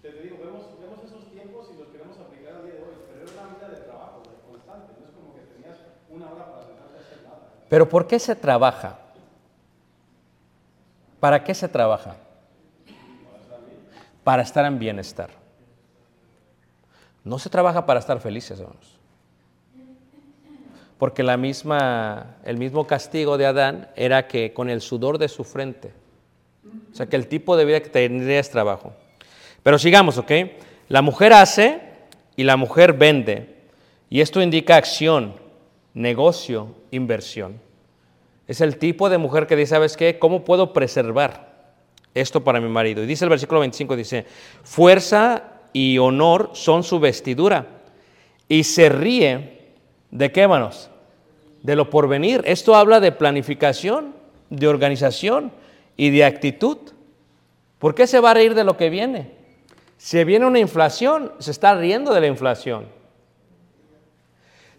[0.00, 2.94] Te, te digo, vemos, vemos esos tiempos y los queremos aplicar al día de hoy,
[3.10, 4.94] pero era una vida de trabajo, de constante.
[4.94, 6.30] No es como que tenías una
[7.68, 8.98] Pero ¿por qué se trabaja?
[11.20, 12.16] ¿Para qué se trabaja?
[14.22, 15.30] Para estar en bienestar.
[17.24, 18.98] No se trabaja para estar felices, hermanos.
[20.98, 25.44] Porque la misma, el mismo castigo de Adán era que con el sudor de su
[25.44, 25.92] frente.
[26.92, 28.92] O sea, que el tipo de vida que tendría es trabajo.
[29.62, 30.30] Pero sigamos, ¿ok?
[30.88, 31.80] La mujer hace
[32.36, 33.54] y la mujer vende.
[34.10, 35.34] Y esto indica acción,
[35.94, 37.60] negocio, inversión.
[38.46, 40.18] Es el tipo de mujer que dice, ¿sabes qué?
[40.18, 41.54] ¿Cómo puedo preservar
[42.12, 43.02] esto para mi marido?
[43.02, 44.26] Y dice el versículo 25, dice,
[44.62, 47.66] fuerza y honor son su vestidura.
[48.48, 49.72] Y se ríe
[50.10, 50.90] de qué, hermanos?
[51.62, 52.42] De lo porvenir.
[52.44, 54.14] Esto habla de planificación,
[54.50, 55.52] de organización
[55.96, 56.76] y de actitud.
[57.78, 59.32] ¿Por qué se va a reír de lo que viene?
[59.96, 62.86] Si viene una inflación, se está riendo de la inflación.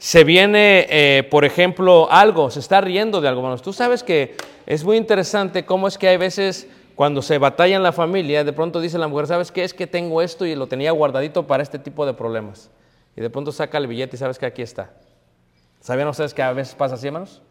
[0.06, 3.42] Se viene, eh, por ejemplo, algo, se está riendo de algo.
[3.42, 4.38] Bueno, tú sabes que
[4.68, 8.54] es muy interesante cómo es que hay veces cuando se batalla en la familia, de
[8.54, 9.64] pronto dice la mujer, ¿sabes qué?
[9.64, 12.70] Es que tengo esto y lo tenía guardadito para este tipo de problemas.
[13.16, 14.92] Y de pronto saca el billete y sabes que aquí está.
[15.80, 17.42] ¿Sabían ustedes que a veces pasa así, hermanos?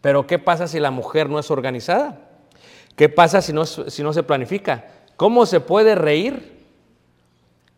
[0.00, 2.22] Pero ¿qué pasa si la mujer no es organizada?
[2.96, 4.86] ¿Qué pasa si no, si no se planifica?
[5.18, 6.56] ¿Cómo se puede reír?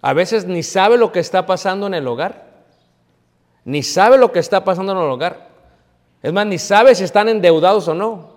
[0.01, 2.48] A veces ni sabe lo que está pasando en el hogar.
[3.69, 5.47] Ni sabe lo que está pasando en el hogar.
[6.23, 8.31] Es más, ni sabe si están endeudados o no.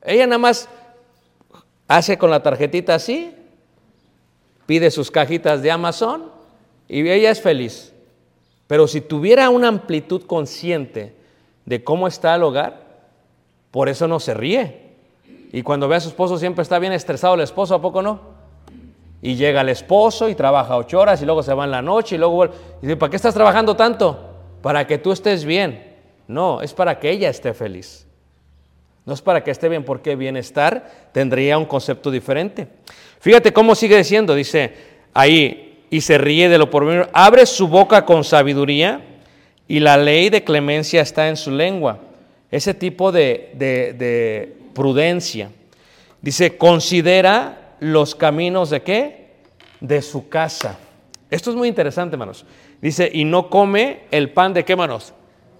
[0.00, 0.68] Ella nada más
[1.88, 3.34] hace con la tarjetita así,
[4.64, 6.30] pide sus cajitas de Amazon
[6.86, 7.92] y ella es feliz.
[8.68, 11.16] Pero si tuviera una amplitud consciente
[11.64, 12.80] de cómo está el hogar,
[13.72, 14.92] por eso no se ríe.
[15.52, 18.20] Y cuando ve a su esposo siempre está bien estresado el esposo, ¿a poco no?
[19.20, 22.14] Y llega el esposo y trabaja ocho horas y luego se va en la noche
[22.14, 22.54] y luego vuelve.
[22.82, 24.35] Y dice, ¿para qué estás trabajando tanto?
[24.62, 25.94] Para que tú estés bien.
[26.28, 28.06] No, es para que ella esté feliz.
[29.04, 32.66] No es para que esté bien, porque bienestar tendría un concepto diferente.
[33.20, 34.74] Fíjate cómo sigue diciendo, dice
[35.14, 39.00] ahí, y se ríe de lo porvenir, abre su boca con sabiduría
[39.68, 42.00] y la ley de clemencia está en su lengua.
[42.50, 45.50] Ese tipo de, de, de prudencia.
[46.20, 49.26] Dice, considera los caminos de qué?
[49.80, 50.78] De su casa.
[51.30, 52.44] Esto es muy interesante, hermanos.
[52.80, 55.14] Dice, y no come el pan de qué, hermanos?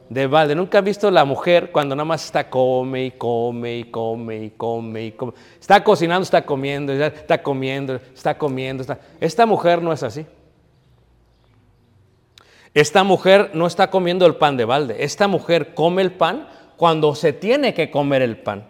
[0.09, 0.55] De balde.
[0.55, 4.51] Nunca han visto la mujer cuando nada más está come y come y come y
[4.51, 5.33] come y come.
[5.61, 8.85] Está cocinando, está comiendo, está comiendo, está comiendo.
[9.21, 10.27] Esta mujer no es así.
[12.75, 14.97] Esta mujer no está comiendo el pan de balde.
[15.03, 18.67] Esta mujer come el pan cuando se tiene que comer el pan.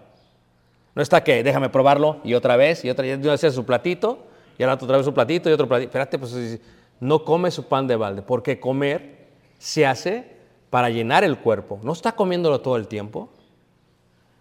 [0.95, 4.25] No está que déjame probarlo y otra vez y otra vez, hace su platito
[4.57, 5.89] y ahora otra vez su platito y otro platito.
[5.89, 6.61] Espérate, pues
[7.01, 9.29] no come su pan de balde, porque comer
[9.59, 10.37] se hace
[10.71, 11.81] para llenar el cuerpo.
[11.83, 13.31] No está comiéndolo todo el tiempo.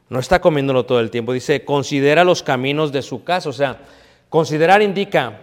[0.10, 1.34] No está comiéndolo todo el tiempo.
[1.34, 3.50] Dice, considera los caminos de su casa.
[3.50, 3.80] O sea,
[4.30, 5.40] considerar indica,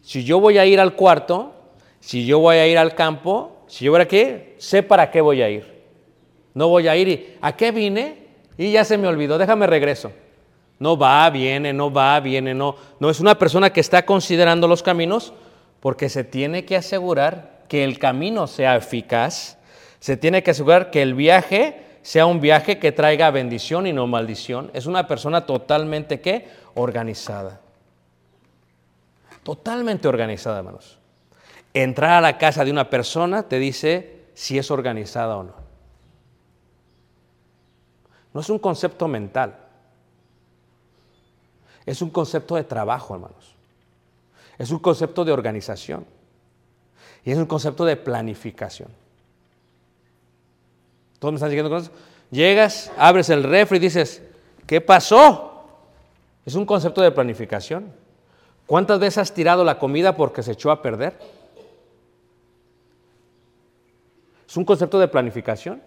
[0.00, 1.54] si yo voy a ir al cuarto,
[2.00, 5.20] si yo voy a ir al campo, si yo voy a qué, sé para qué
[5.20, 5.82] voy a ir.
[6.54, 8.26] No voy a ir y, ¿a qué vine?
[8.58, 10.12] Y ya se me olvidó, déjame regreso.
[10.78, 12.74] No va, viene, no va, viene, no.
[12.98, 15.32] No es una persona que está considerando los caminos
[15.82, 19.58] porque se tiene que asegurar que el camino sea eficaz,
[19.98, 24.06] se tiene que asegurar que el viaje sea un viaje que traiga bendición y no
[24.06, 24.70] maldición.
[24.74, 26.48] Es una persona totalmente ¿qué?
[26.74, 27.60] organizada.
[29.42, 31.00] Totalmente organizada, hermanos.
[31.74, 35.54] Entrar a la casa de una persona te dice si es organizada o no.
[38.32, 39.56] No es un concepto mental.
[41.84, 43.51] Es un concepto de trabajo, hermanos.
[44.58, 46.06] Es un concepto de organización.
[47.24, 48.88] Y es un concepto de planificación.
[51.18, 51.92] ¿Todos me están siguiendo con eso?
[52.30, 54.22] Llegas, abres el refri y dices,
[54.66, 55.64] ¿qué pasó?
[56.44, 57.92] Es un concepto de planificación.
[58.66, 61.16] ¿Cuántas veces has tirado la comida porque se echó a perder?
[64.48, 65.82] Es un concepto de planificación.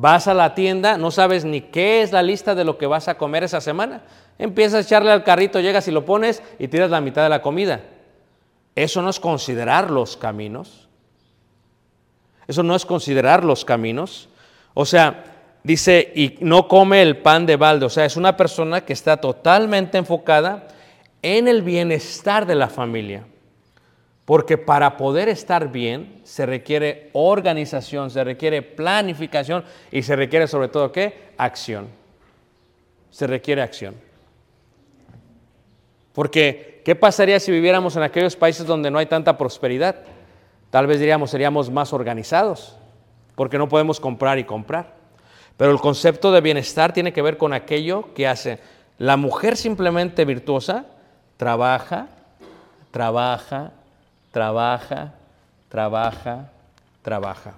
[0.00, 3.06] Vas a la tienda, no sabes ni qué es la lista de lo que vas
[3.08, 4.00] a comer esa semana.
[4.38, 7.42] Empiezas a echarle al carrito, llegas y lo pones y tiras la mitad de la
[7.42, 7.82] comida.
[8.74, 10.88] Eso no es considerar los caminos.
[12.48, 14.30] Eso no es considerar los caminos.
[14.72, 15.22] O sea,
[15.64, 17.84] dice, y no come el pan de balde.
[17.84, 20.66] O sea, es una persona que está totalmente enfocada
[21.20, 23.26] en el bienestar de la familia.
[24.30, 30.68] Porque para poder estar bien se requiere organización, se requiere planificación y se requiere sobre
[30.68, 31.32] todo qué?
[31.36, 31.88] Acción.
[33.10, 33.96] Se requiere acción.
[36.12, 39.96] Porque, ¿qué pasaría si viviéramos en aquellos países donde no hay tanta prosperidad?
[40.70, 42.76] Tal vez diríamos, seríamos más organizados,
[43.34, 44.94] porque no podemos comprar y comprar.
[45.56, 48.60] Pero el concepto de bienestar tiene que ver con aquello que hace.
[48.96, 50.84] La mujer simplemente virtuosa
[51.36, 52.06] trabaja,
[52.92, 53.72] trabaja,
[54.30, 55.14] trabaja,
[55.68, 56.50] trabaja,
[57.02, 57.54] trabaja.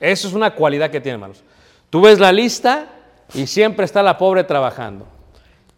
[0.00, 1.42] Eso es una cualidad que tiene, hermanos.
[1.90, 2.86] Tú ves la lista
[3.34, 5.06] y siempre está la pobre trabajando.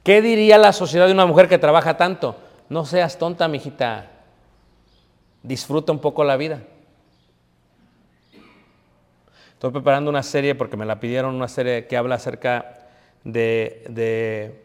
[0.02, 2.36] ¿Qué diría la sociedad de una mujer que trabaja tanto?
[2.68, 4.06] No seas tonta, mijita.
[5.42, 6.62] Disfruta un poco la vida.
[9.52, 12.86] Estoy preparando una serie porque me la pidieron, una serie que habla acerca
[13.24, 14.62] de, de,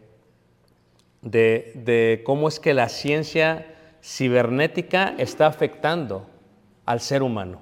[1.20, 3.73] de, de cómo es que la ciencia
[4.04, 6.26] cibernética está afectando
[6.84, 7.60] al ser humano.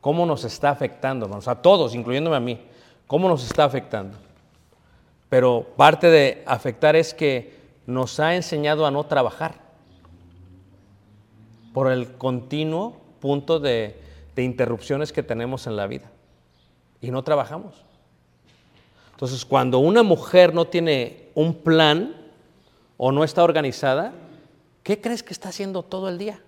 [0.00, 1.48] ¿Cómo nos está afectando, hermanos?
[1.48, 2.58] A todos, incluyéndome a mí.
[3.06, 4.16] ¿Cómo nos está afectando?
[5.28, 9.56] Pero parte de afectar es que nos ha enseñado a no trabajar
[11.74, 14.00] por el continuo punto de,
[14.34, 16.10] de interrupciones que tenemos en la vida.
[17.02, 17.84] Y no trabajamos.
[19.12, 22.16] Entonces, cuando una mujer no tiene un plan
[22.96, 24.14] o no está organizada,
[24.84, 26.40] ¿qué crees que está haciendo todo el día?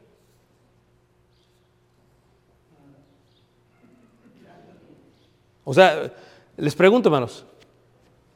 [5.64, 6.12] O sea,
[6.57, 7.45] les pregunto, hermanos,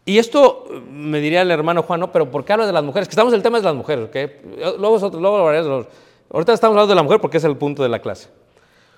[0.04, 3.06] y esto me diría el hermano Juan, no, pero ¿por qué hablo de las mujeres?
[3.06, 4.16] Que estamos en el tema de las mujeres, ¿ok?
[4.78, 5.86] Luego, luego los-
[6.32, 8.28] Ahorita estamos hablando de la mujer porque es el punto de la clase.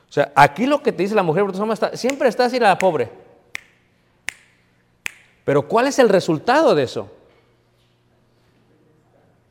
[0.08, 3.10] O sea, aquí lo que te dice la mujer, está- siempre está así la pobre.
[5.44, 7.10] Pero ¿cuál es el resultado de eso?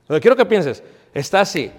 [0.07, 0.83] O sea, quiero que pienses,
[1.13, 1.71] está así,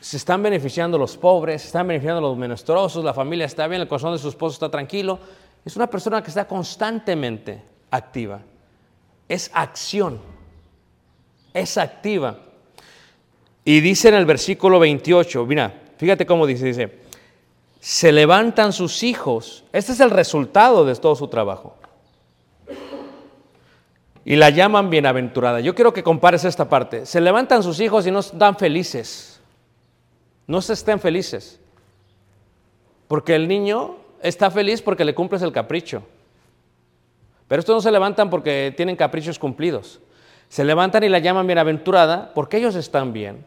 [0.00, 3.88] se están beneficiando los pobres, se están beneficiando los menstruosos, la familia está bien, el
[3.88, 5.18] corazón de su esposo está tranquilo.
[5.64, 8.40] Es una persona que está constantemente activa.
[9.28, 10.20] Es acción,
[11.52, 12.38] es activa.
[13.64, 17.00] Y dice en el versículo 28, mira, fíjate cómo dice, dice,
[17.80, 21.76] se levantan sus hijos, este es el resultado de todo su trabajo.
[24.28, 25.60] Y la llaman bienaventurada.
[25.60, 27.06] Yo quiero que compares esta parte.
[27.06, 29.40] Se levantan sus hijos y no están felices.
[30.48, 31.60] No se estén felices.
[33.06, 36.02] Porque el niño está feliz porque le cumples el capricho.
[37.46, 40.00] Pero estos no se levantan porque tienen caprichos cumplidos.
[40.48, 43.44] Se levantan y la llaman bienaventurada porque ellos están bien.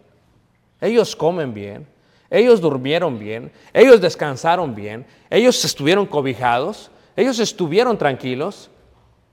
[0.79, 1.85] Ellos comen bien.
[2.29, 3.51] Ellos durmieron bien.
[3.73, 5.05] Ellos descansaron bien.
[5.29, 6.89] Ellos estuvieron cobijados.
[7.17, 8.69] Ellos estuvieron tranquilos.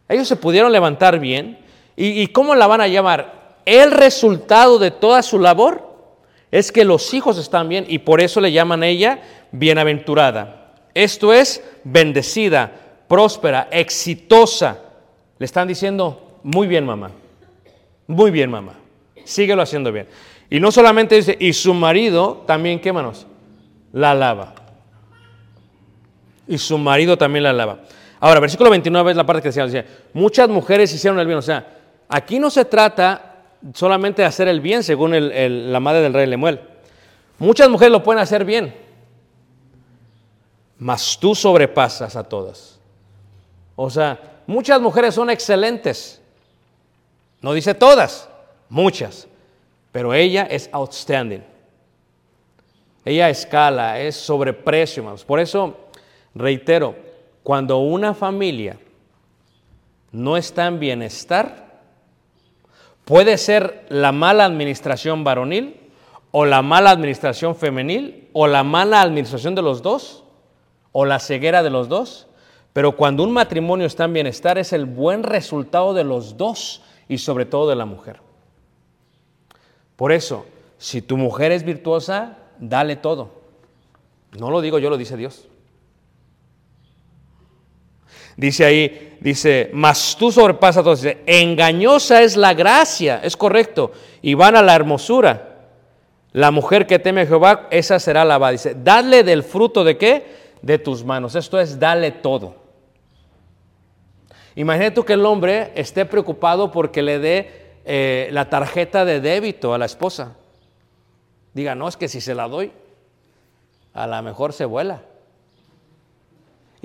[0.09, 1.59] Ellos se pudieron levantar bien.
[1.97, 3.57] ¿Y, y cómo la van a llamar?
[3.65, 5.87] El resultado de toda su labor
[6.51, 9.21] es que los hijos están bien y por eso le llaman a ella
[9.53, 10.73] bienaventurada.
[10.95, 12.73] Esto es bendecida,
[13.09, 14.79] próspera, exitosa.
[15.39, 17.11] Le están diciendo, muy bien mamá,
[18.07, 18.75] muy bien mamá,
[19.25, 20.09] síguelo haciendo bien.
[20.49, 23.27] Y no solamente dice, y su marido también, ¿qué manos?
[23.93, 24.55] La alaba.
[26.47, 27.81] Y su marido también la alaba.
[28.21, 31.39] Ahora, versículo 29 es la parte que decía, muchas mujeres hicieron el bien.
[31.39, 31.67] O sea,
[32.09, 33.45] aquí no se trata
[33.75, 35.13] solamente de hacer el bien, según
[35.73, 36.61] la madre del rey Lemuel.
[37.39, 38.75] Muchas mujeres lo pueden hacer bien,
[40.79, 42.79] mas tú sobrepasas a todas.
[43.75, 46.23] O sea, muchas mujeres son excelentes.
[47.43, 48.29] No dice todas,
[48.71, 49.29] muchas.
[49.93, 51.45] Pero ella es outstanding.
[53.05, 55.25] Ella escala, es sobreprecio, hermanos.
[55.25, 55.77] Por eso,
[56.35, 56.97] reitero,
[57.47, 58.77] cuando una familia
[60.11, 61.79] no está en bienestar,
[63.05, 65.77] puede ser la mala administración varonil
[66.33, 70.25] o la mala administración femenil o la mala administración de los dos
[70.91, 72.27] o la ceguera de los dos.
[72.73, 77.19] Pero cuando un matrimonio está en bienestar es el buen resultado de los dos y
[77.19, 78.19] sobre todo de la mujer.
[79.95, 80.47] Por eso,
[80.79, 83.31] si tu mujer es virtuosa, dale todo.
[84.37, 85.47] No lo digo yo, lo dice Dios.
[88.37, 90.95] Dice ahí, dice, mas tú sobrepasas todo.
[90.95, 95.55] Dice, engañosa es la gracia, es correcto, y van a la hermosura.
[96.33, 98.53] La mujer que teme a Jehová, esa será alabada.
[98.53, 100.27] Dice, dale del fruto de qué?
[100.61, 101.35] De tus manos.
[101.35, 102.57] Esto es, dale todo.
[104.55, 109.73] Imagínate tú que el hombre esté preocupado porque le dé eh, la tarjeta de débito
[109.73, 110.35] a la esposa.
[111.55, 112.71] Diga, no, es que si se la doy,
[113.95, 115.03] a lo mejor se vuela.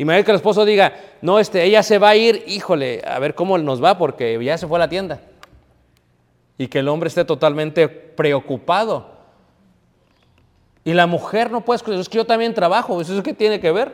[0.02, 3.36] Imagínate que el esposo diga, no, este, ella se va a ir, híjole, a ver
[3.36, 5.20] cómo nos va porque ya se fue a la tienda.
[6.58, 9.12] Y que el hombre esté totalmente preocupado.
[10.84, 13.94] Y la mujer no puede es que yo también trabajo, ¿eso qué tiene que ver?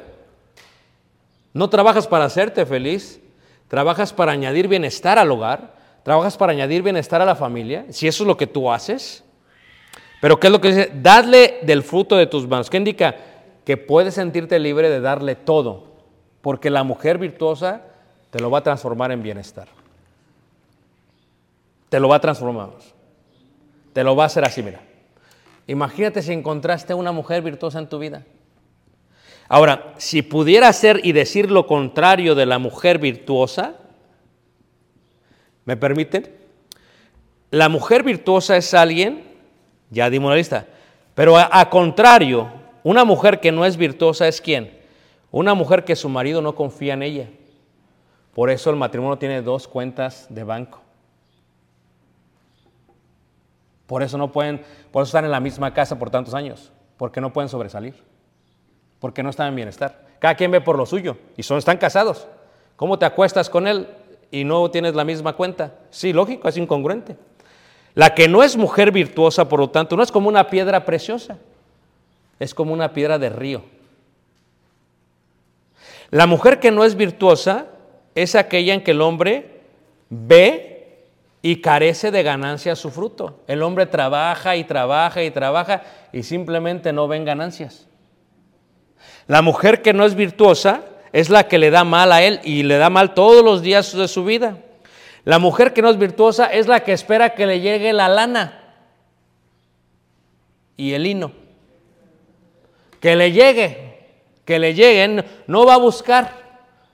[1.51, 3.19] No trabajas para hacerte feliz,
[3.67, 8.23] trabajas para añadir bienestar al hogar, trabajas para añadir bienestar a la familia, si eso
[8.23, 9.25] es lo que tú haces.
[10.21, 10.91] Pero ¿qué es lo que dice?
[11.03, 12.69] Dadle del fruto de tus manos.
[12.69, 13.13] ¿Qué indica?
[13.65, 15.96] Que puedes sentirte libre de darle todo,
[16.47, 17.81] porque la mujer virtuosa
[18.29, 19.67] te lo va a transformar en bienestar.
[21.89, 22.69] Te lo va a transformar.
[23.91, 24.79] Te lo va a hacer así, mira.
[25.67, 28.23] Imagínate si encontraste una mujer virtuosa en tu vida.
[29.49, 33.75] Ahora, si pudiera ser y decir lo contrario de la mujer virtuosa,
[35.65, 36.33] ¿me permiten?
[37.51, 39.25] La mujer virtuosa es alguien,
[39.89, 40.65] ya dimos la lista,
[41.13, 42.49] pero a, a contrario,
[42.85, 44.76] una mujer que no es virtuosa es quién?
[45.37, 47.29] Una mujer que su marido no confía en ella.
[48.33, 50.81] Por eso el matrimonio tiene dos cuentas de banco.
[53.85, 57.21] Por eso no pueden, por eso están en la misma casa por tantos años, porque
[57.21, 57.93] no pueden sobresalir,
[58.99, 60.07] porque no están en bienestar.
[60.17, 62.27] Cada quien ve por lo suyo y son, están casados.
[62.75, 63.87] ¿Cómo te acuestas con él
[64.31, 65.75] y no tienes la misma cuenta?
[65.91, 67.15] Sí, lógico, es incongruente.
[67.93, 71.37] La que no es mujer virtuosa, por lo tanto, no es como una piedra preciosa,
[72.39, 73.76] es como una piedra de río.
[76.09, 77.67] La mujer que no es virtuosa
[78.15, 79.61] es aquella en que el hombre
[80.09, 81.05] ve
[81.41, 83.41] y carece de ganancia su fruto.
[83.47, 87.87] El hombre trabaja y trabaja y trabaja y simplemente no ven ganancias.
[89.27, 90.81] La mujer que no es virtuosa
[91.11, 93.95] es la que le da mal a él y le da mal todos los días
[93.95, 94.57] de su vida.
[95.25, 98.61] La mujer que no es virtuosa es la que espera que le llegue la lana
[100.77, 101.33] y el hino.
[103.01, 103.86] Que le llegue,
[104.47, 106.31] que le llegue, no va a buscar,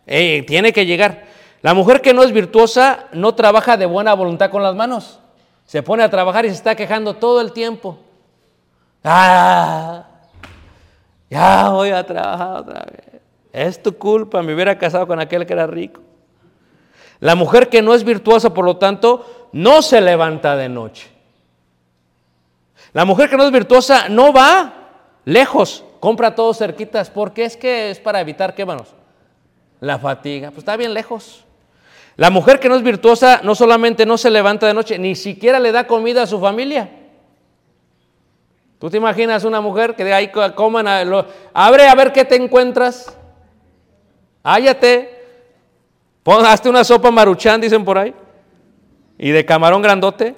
[0.08, 1.26] eh, tiene que llegar.
[1.62, 5.20] La mujer que no es virtuosa no trabaja de buena voluntad con las manos.
[5.64, 8.00] Se pone a trabajar y se está quejando todo el tiempo.
[9.04, 10.04] Ah,
[11.30, 13.22] ya voy a trabajar otra vez.
[13.54, 16.02] Es tu culpa, me hubiera casado con aquel que era rico.
[17.20, 21.08] La mujer que no es virtuosa, por lo tanto, no se levanta de noche.
[22.94, 24.74] La mujer que no es virtuosa no va
[25.24, 28.94] lejos, compra todo cerquitas, porque es que es para evitar, ¿qué manos?
[29.80, 31.46] La fatiga, pues está bien lejos.
[32.18, 35.62] La mujer que no es virtuosa no solamente no se levanta de noche, ni siquiera
[35.62, 36.90] le da comida a su familia.
[38.80, 42.26] ¿Tú te imaginas una mujer que de ahí coman, a lo, abre a ver qué
[42.26, 43.18] te encuentras?
[44.44, 45.10] Hállate,
[46.22, 48.14] pon, hazte una sopa maruchán, dicen por ahí,
[49.18, 50.36] y de camarón grandote.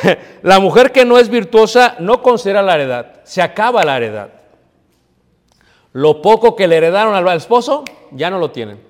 [0.42, 4.43] la mujer que no es virtuosa no considera la heredad, se acaba la heredad.
[5.94, 8.80] Lo poco que le heredaron al esposo, ya no lo tienen.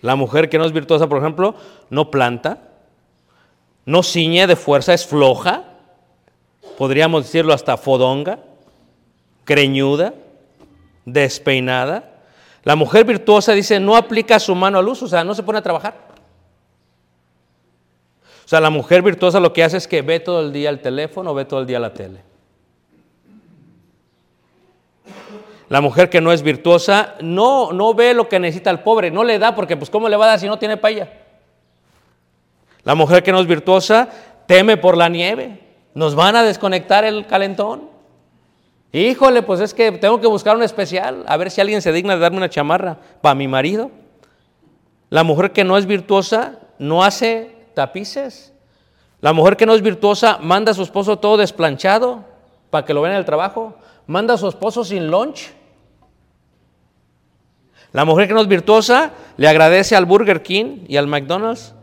[0.00, 1.54] La mujer que no es virtuosa, por ejemplo,
[1.90, 2.70] no planta,
[3.84, 5.64] no ciñe de fuerza, es floja,
[6.78, 8.38] podríamos decirlo hasta fodonga,
[9.44, 10.14] creñuda,
[11.04, 12.22] despeinada.
[12.64, 15.58] La mujer virtuosa dice, no aplica su mano al uso, o sea, no se pone
[15.58, 16.08] a trabajar.
[18.46, 20.80] O sea, la mujer virtuosa lo que hace es que ve todo el día el
[20.80, 22.27] teléfono, ve todo el día la tele.
[25.68, 29.22] La mujer que no es virtuosa no, no ve lo que necesita el pobre, no
[29.22, 31.08] le da porque pues cómo le va a dar si no tiene paella.
[32.84, 34.08] La mujer que no es virtuosa
[34.46, 35.60] teme por la nieve.
[35.94, 37.90] Nos van a desconectar el calentón.
[38.92, 42.14] Híjole, pues es que tengo que buscar un especial, a ver si alguien se digna
[42.14, 43.90] de darme una chamarra para mi marido.
[45.10, 48.54] La mujer que no es virtuosa no hace tapices.
[49.20, 52.24] La mujer que no es virtuosa manda a su esposo todo desplanchado
[52.70, 53.74] para que lo vean en el trabajo.
[54.06, 55.57] Manda a su esposo sin lunch.
[57.92, 61.74] La mujer que no es virtuosa le agradece al Burger King y al McDonald's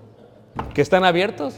[0.74, 1.58] que están abiertos.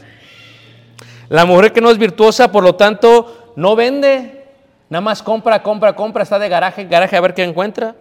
[1.28, 4.46] La mujer que no es virtuosa, por lo tanto, no vende.
[4.88, 7.94] Nada más compra, compra, compra, está de garaje, garaje a ver qué encuentra.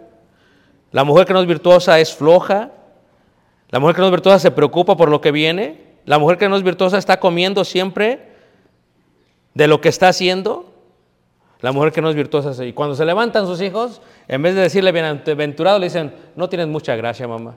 [0.92, 2.72] La mujer que no es virtuosa es floja.
[3.70, 5.98] La mujer que no es virtuosa se preocupa por lo que viene.
[6.06, 8.30] La mujer que no es virtuosa está comiendo siempre
[9.54, 10.67] de lo que está haciendo.
[11.62, 12.64] La mujer que no es virtuosa.
[12.64, 16.68] Y cuando se levantan sus hijos, en vez de decirle bienaventurado, le dicen, no tienes
[16.68, 17.56] mucha gracia, mamá.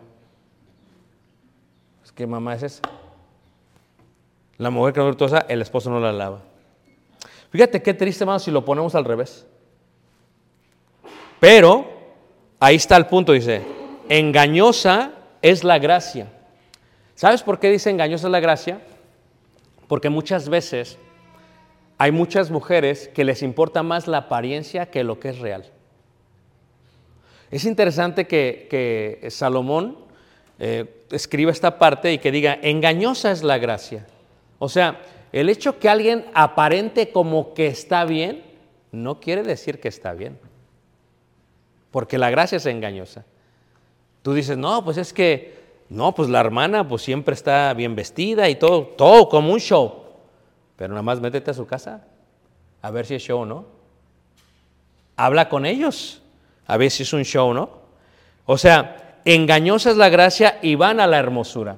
[2.05, 2.83] Es que mamá es esa.
[4.57, 6.41] La mujer que no es virtuosa, el esposo no la lava.
[7.51, 9.47] Fíjate qué triste, hermano, si lo ponemos al revés.
[11.39, 11.87] Pero,
[12.59, 13.63] ahí está el punto, dice,
[14.09, 16.29] engañosa es la gracia.
[17.15, 18.81] ¿Sabes por qué dice engañosa es la gracia?
[19.89, 20.99] Porque muchas veces
[22.01, 25.67] hay muchas mujeres que les importa más la apariencia que lo que es real.
[27.51, 29.99] Es interesante que, Salomón
[30.59, 34.07] eh, escriba esta parte y que diga, engañosa es la gracia.
[34.59, 38.45] O sea, el hecho que alguien aparente como que está bien,
[38.93, 40.39] no quiere decir que está bien.
[41.91, 43.27] Porque la gracia es engañosa.
[44.23, 45.55] Tú dices, no, pues es que,
[45.91, 50.00] no, pues la hermana pues siempre está bien vestida y todo, todo como un show.
[50.81, 52.01] Pero nada más métete a su casa
[52.81, 53.67] a ver si es show o no.
[55.15, 56.23] Habla con ellos
[56.67, 57.69] a ver si es un show o no.
[58.47, 61.77] O sea, engañosa es la gracia y van a la hermosura.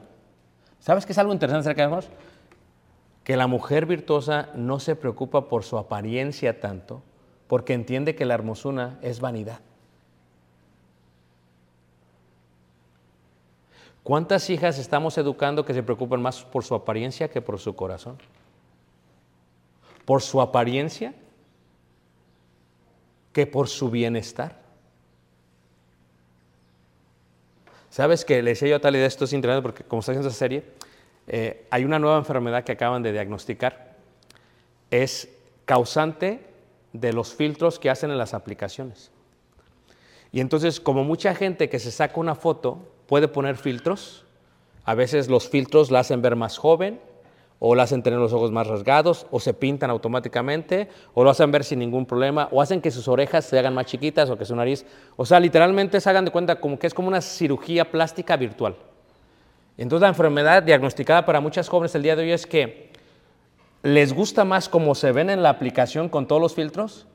[0.78, 2.06] ¿Sabes qué es algo interesante acerca de?
[3.24, 7.02] Que la mujer virtuosa no se preocupa por su apariencia tanto,
[7.48, 9.58] porque entiende que la hermosura es vanidad.
[14.04, 18.16] ¿Cuántas hijas estamos educando que se preocupan más por su apariencia que por su corazón?
[20.04, 21.14] Por su apariencia
[23.32, 24.60] que por su bienestar.
[27.90, 30.38] ¿Sabes que le decía yo a Talía, esto es interesante porque como está haciendo esa
[30.38, 30.64] serie,
[31.26, 33.96] eh, hay una nueva enfermedad que acaban de diagnosticar.
[34.90, 35.28] Es
[35.64, 36.40] causante
[36.92, 39.10] de los filtros que hacen en las aplicaciones.
[40.32, 44.24] Y entonces, como mucha gente que se saca una foto puede poner filtros,
[44.84, 46.98] a veces los filtros la hacen ver más joven,
[47.64, 51.52] o la hacen tener los ojos más rasgados, o se pintan automáticamente, o lo hacen
[51.52, 54.44] ver sin ningún problema, o hacen que sus orejas se hagan más chiquitas o que
[54.44, 54.84] su nariz,
[55.14, 58.74] o sea, literalmente se hagan de cuenta como que es como una cirugía plástica virtual.
[59.78, 62.90] Entonces la enfermedad diagnosticada para muchas jóvenes el día de hoy es que
[63.84, 67.06] les gusta más como se ven en la aplicación con todos los filtros,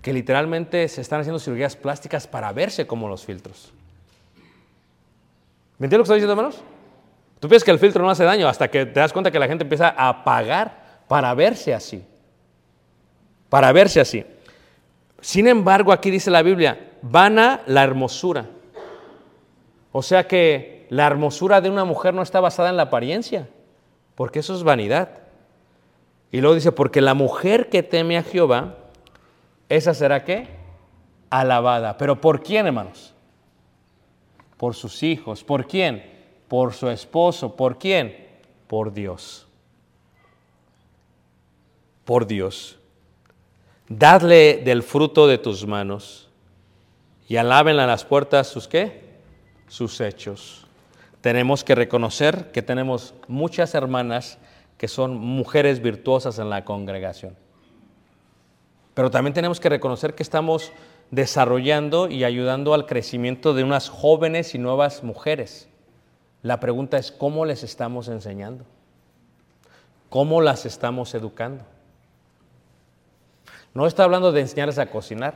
[0.00, 3.74] que literalmente se están haciendo cirugías plásticas para verse como los filtros.
[5.76, 6.75] ¿Me entiendes lo que estoy diciendo, hermanos?
[7.40, 9.46] Tú piensas que el filtro no hace daño hasta que te das cuenta que la
[9.46, 12.04] gente empieza a pagar para verse así.
[13.48, 14.24] Para verse así.
[15.20, 18.46] Sin embargo, aquí dice la Biblia, vana la hermosura.
[19.92, 23.48] O sea que la hermosura de una mujer no está basada en la apariencia,
[24.14, 25.10] porque eso es vanidad.
[26.32, 28.76] Y luego dice, porque la mujer que teme a Jehová,
[29.68, 30.48] esa será qué?
[31.30, 31.96] Alabada.
[31.98, 33.14] ¿Pero por quién, hermanos?
[34.56, 35.44] Por sus hijos.
[35.44, 36.15] ¿Por quién?
[36.48, 37.56] Por su esposo.
[37.56, 38.26] ¿Por quién?
[38.66, 39.46] Por Dios.
[42.04, 42.78] Por Dios.
[43.88, 46.28] Dadle del fruto de tus manos
[47.28, 49.00] y alábenle a las puertas sus qué?
[49.68, 50.66] Sus hechos.
[51.20, 54.38] Tenemos que reconocer que tenemos muchas hermanas
[54.78, 57.36] que son mujeres virtuosas en la congregación.
[58.94, 60.72] Pero también tenemos que reconocer que estamos
[61.10, 65.68] desarrollando y ayudando al crecimiento de unas jóvenes y nuevas mujeres.
[66.46, 68.64] La pregunta es, ¿cómo les estamos enseñando?
[70.08, 71.64] ¿Cómo las estamos educando?
[73.74, 75.34] No está hablando de enseñarles a cocinar,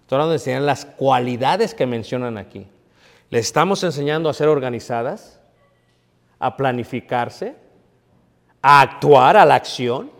[0.00, 2.66] estoy hablando de enseñar las cualidades que mencionan aquí.
[3.30, 5.38] Les estamos enseñando a ser organizadas,
[6.40, 7.54] a planificarse,
[8.60, 10.10] a actuar, a la acción,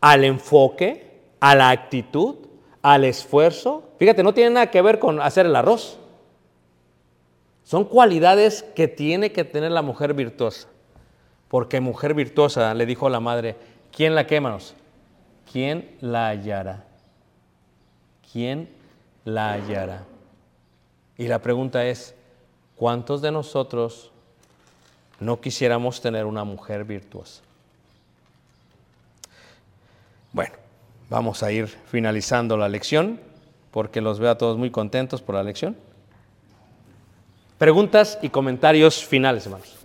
[0.00, 2.38] al enfoque, a la actitud,
[2.82, 3.92] al esfuerzo.
[4.00, 5.97] Fíjate, no tiene nada que ver con hacer el arroz.
[7.68, 10.68] Son cualidades que tiene que tener la mujer virtuosa.
[11.48, 13.56] Porque mujer virtuosa, le dijo la madre,
[13.94, 14.72] ¿quién la quemanos?
[15.52, 16.86] ¿Quién la hallará?
[18.32, 18.70] ¿Quién
[19.26, 20.04] la hallará?
[21.18, 22.14] Y la pregunta es,
[22.74, 24.12] ¿cuántos de nosotros
[25.20, 27.42] no quisiéramos tener una mujer virtuosa?
[30.32, 30.54] Bueno,
[31.10, 33.20] vamos a ir finalizando la lección
[33.72, 35.76] porque los veo a todos muy contentos por la lección.
[37.58, 39.77] Preguntas y comentarios finales, hermanos.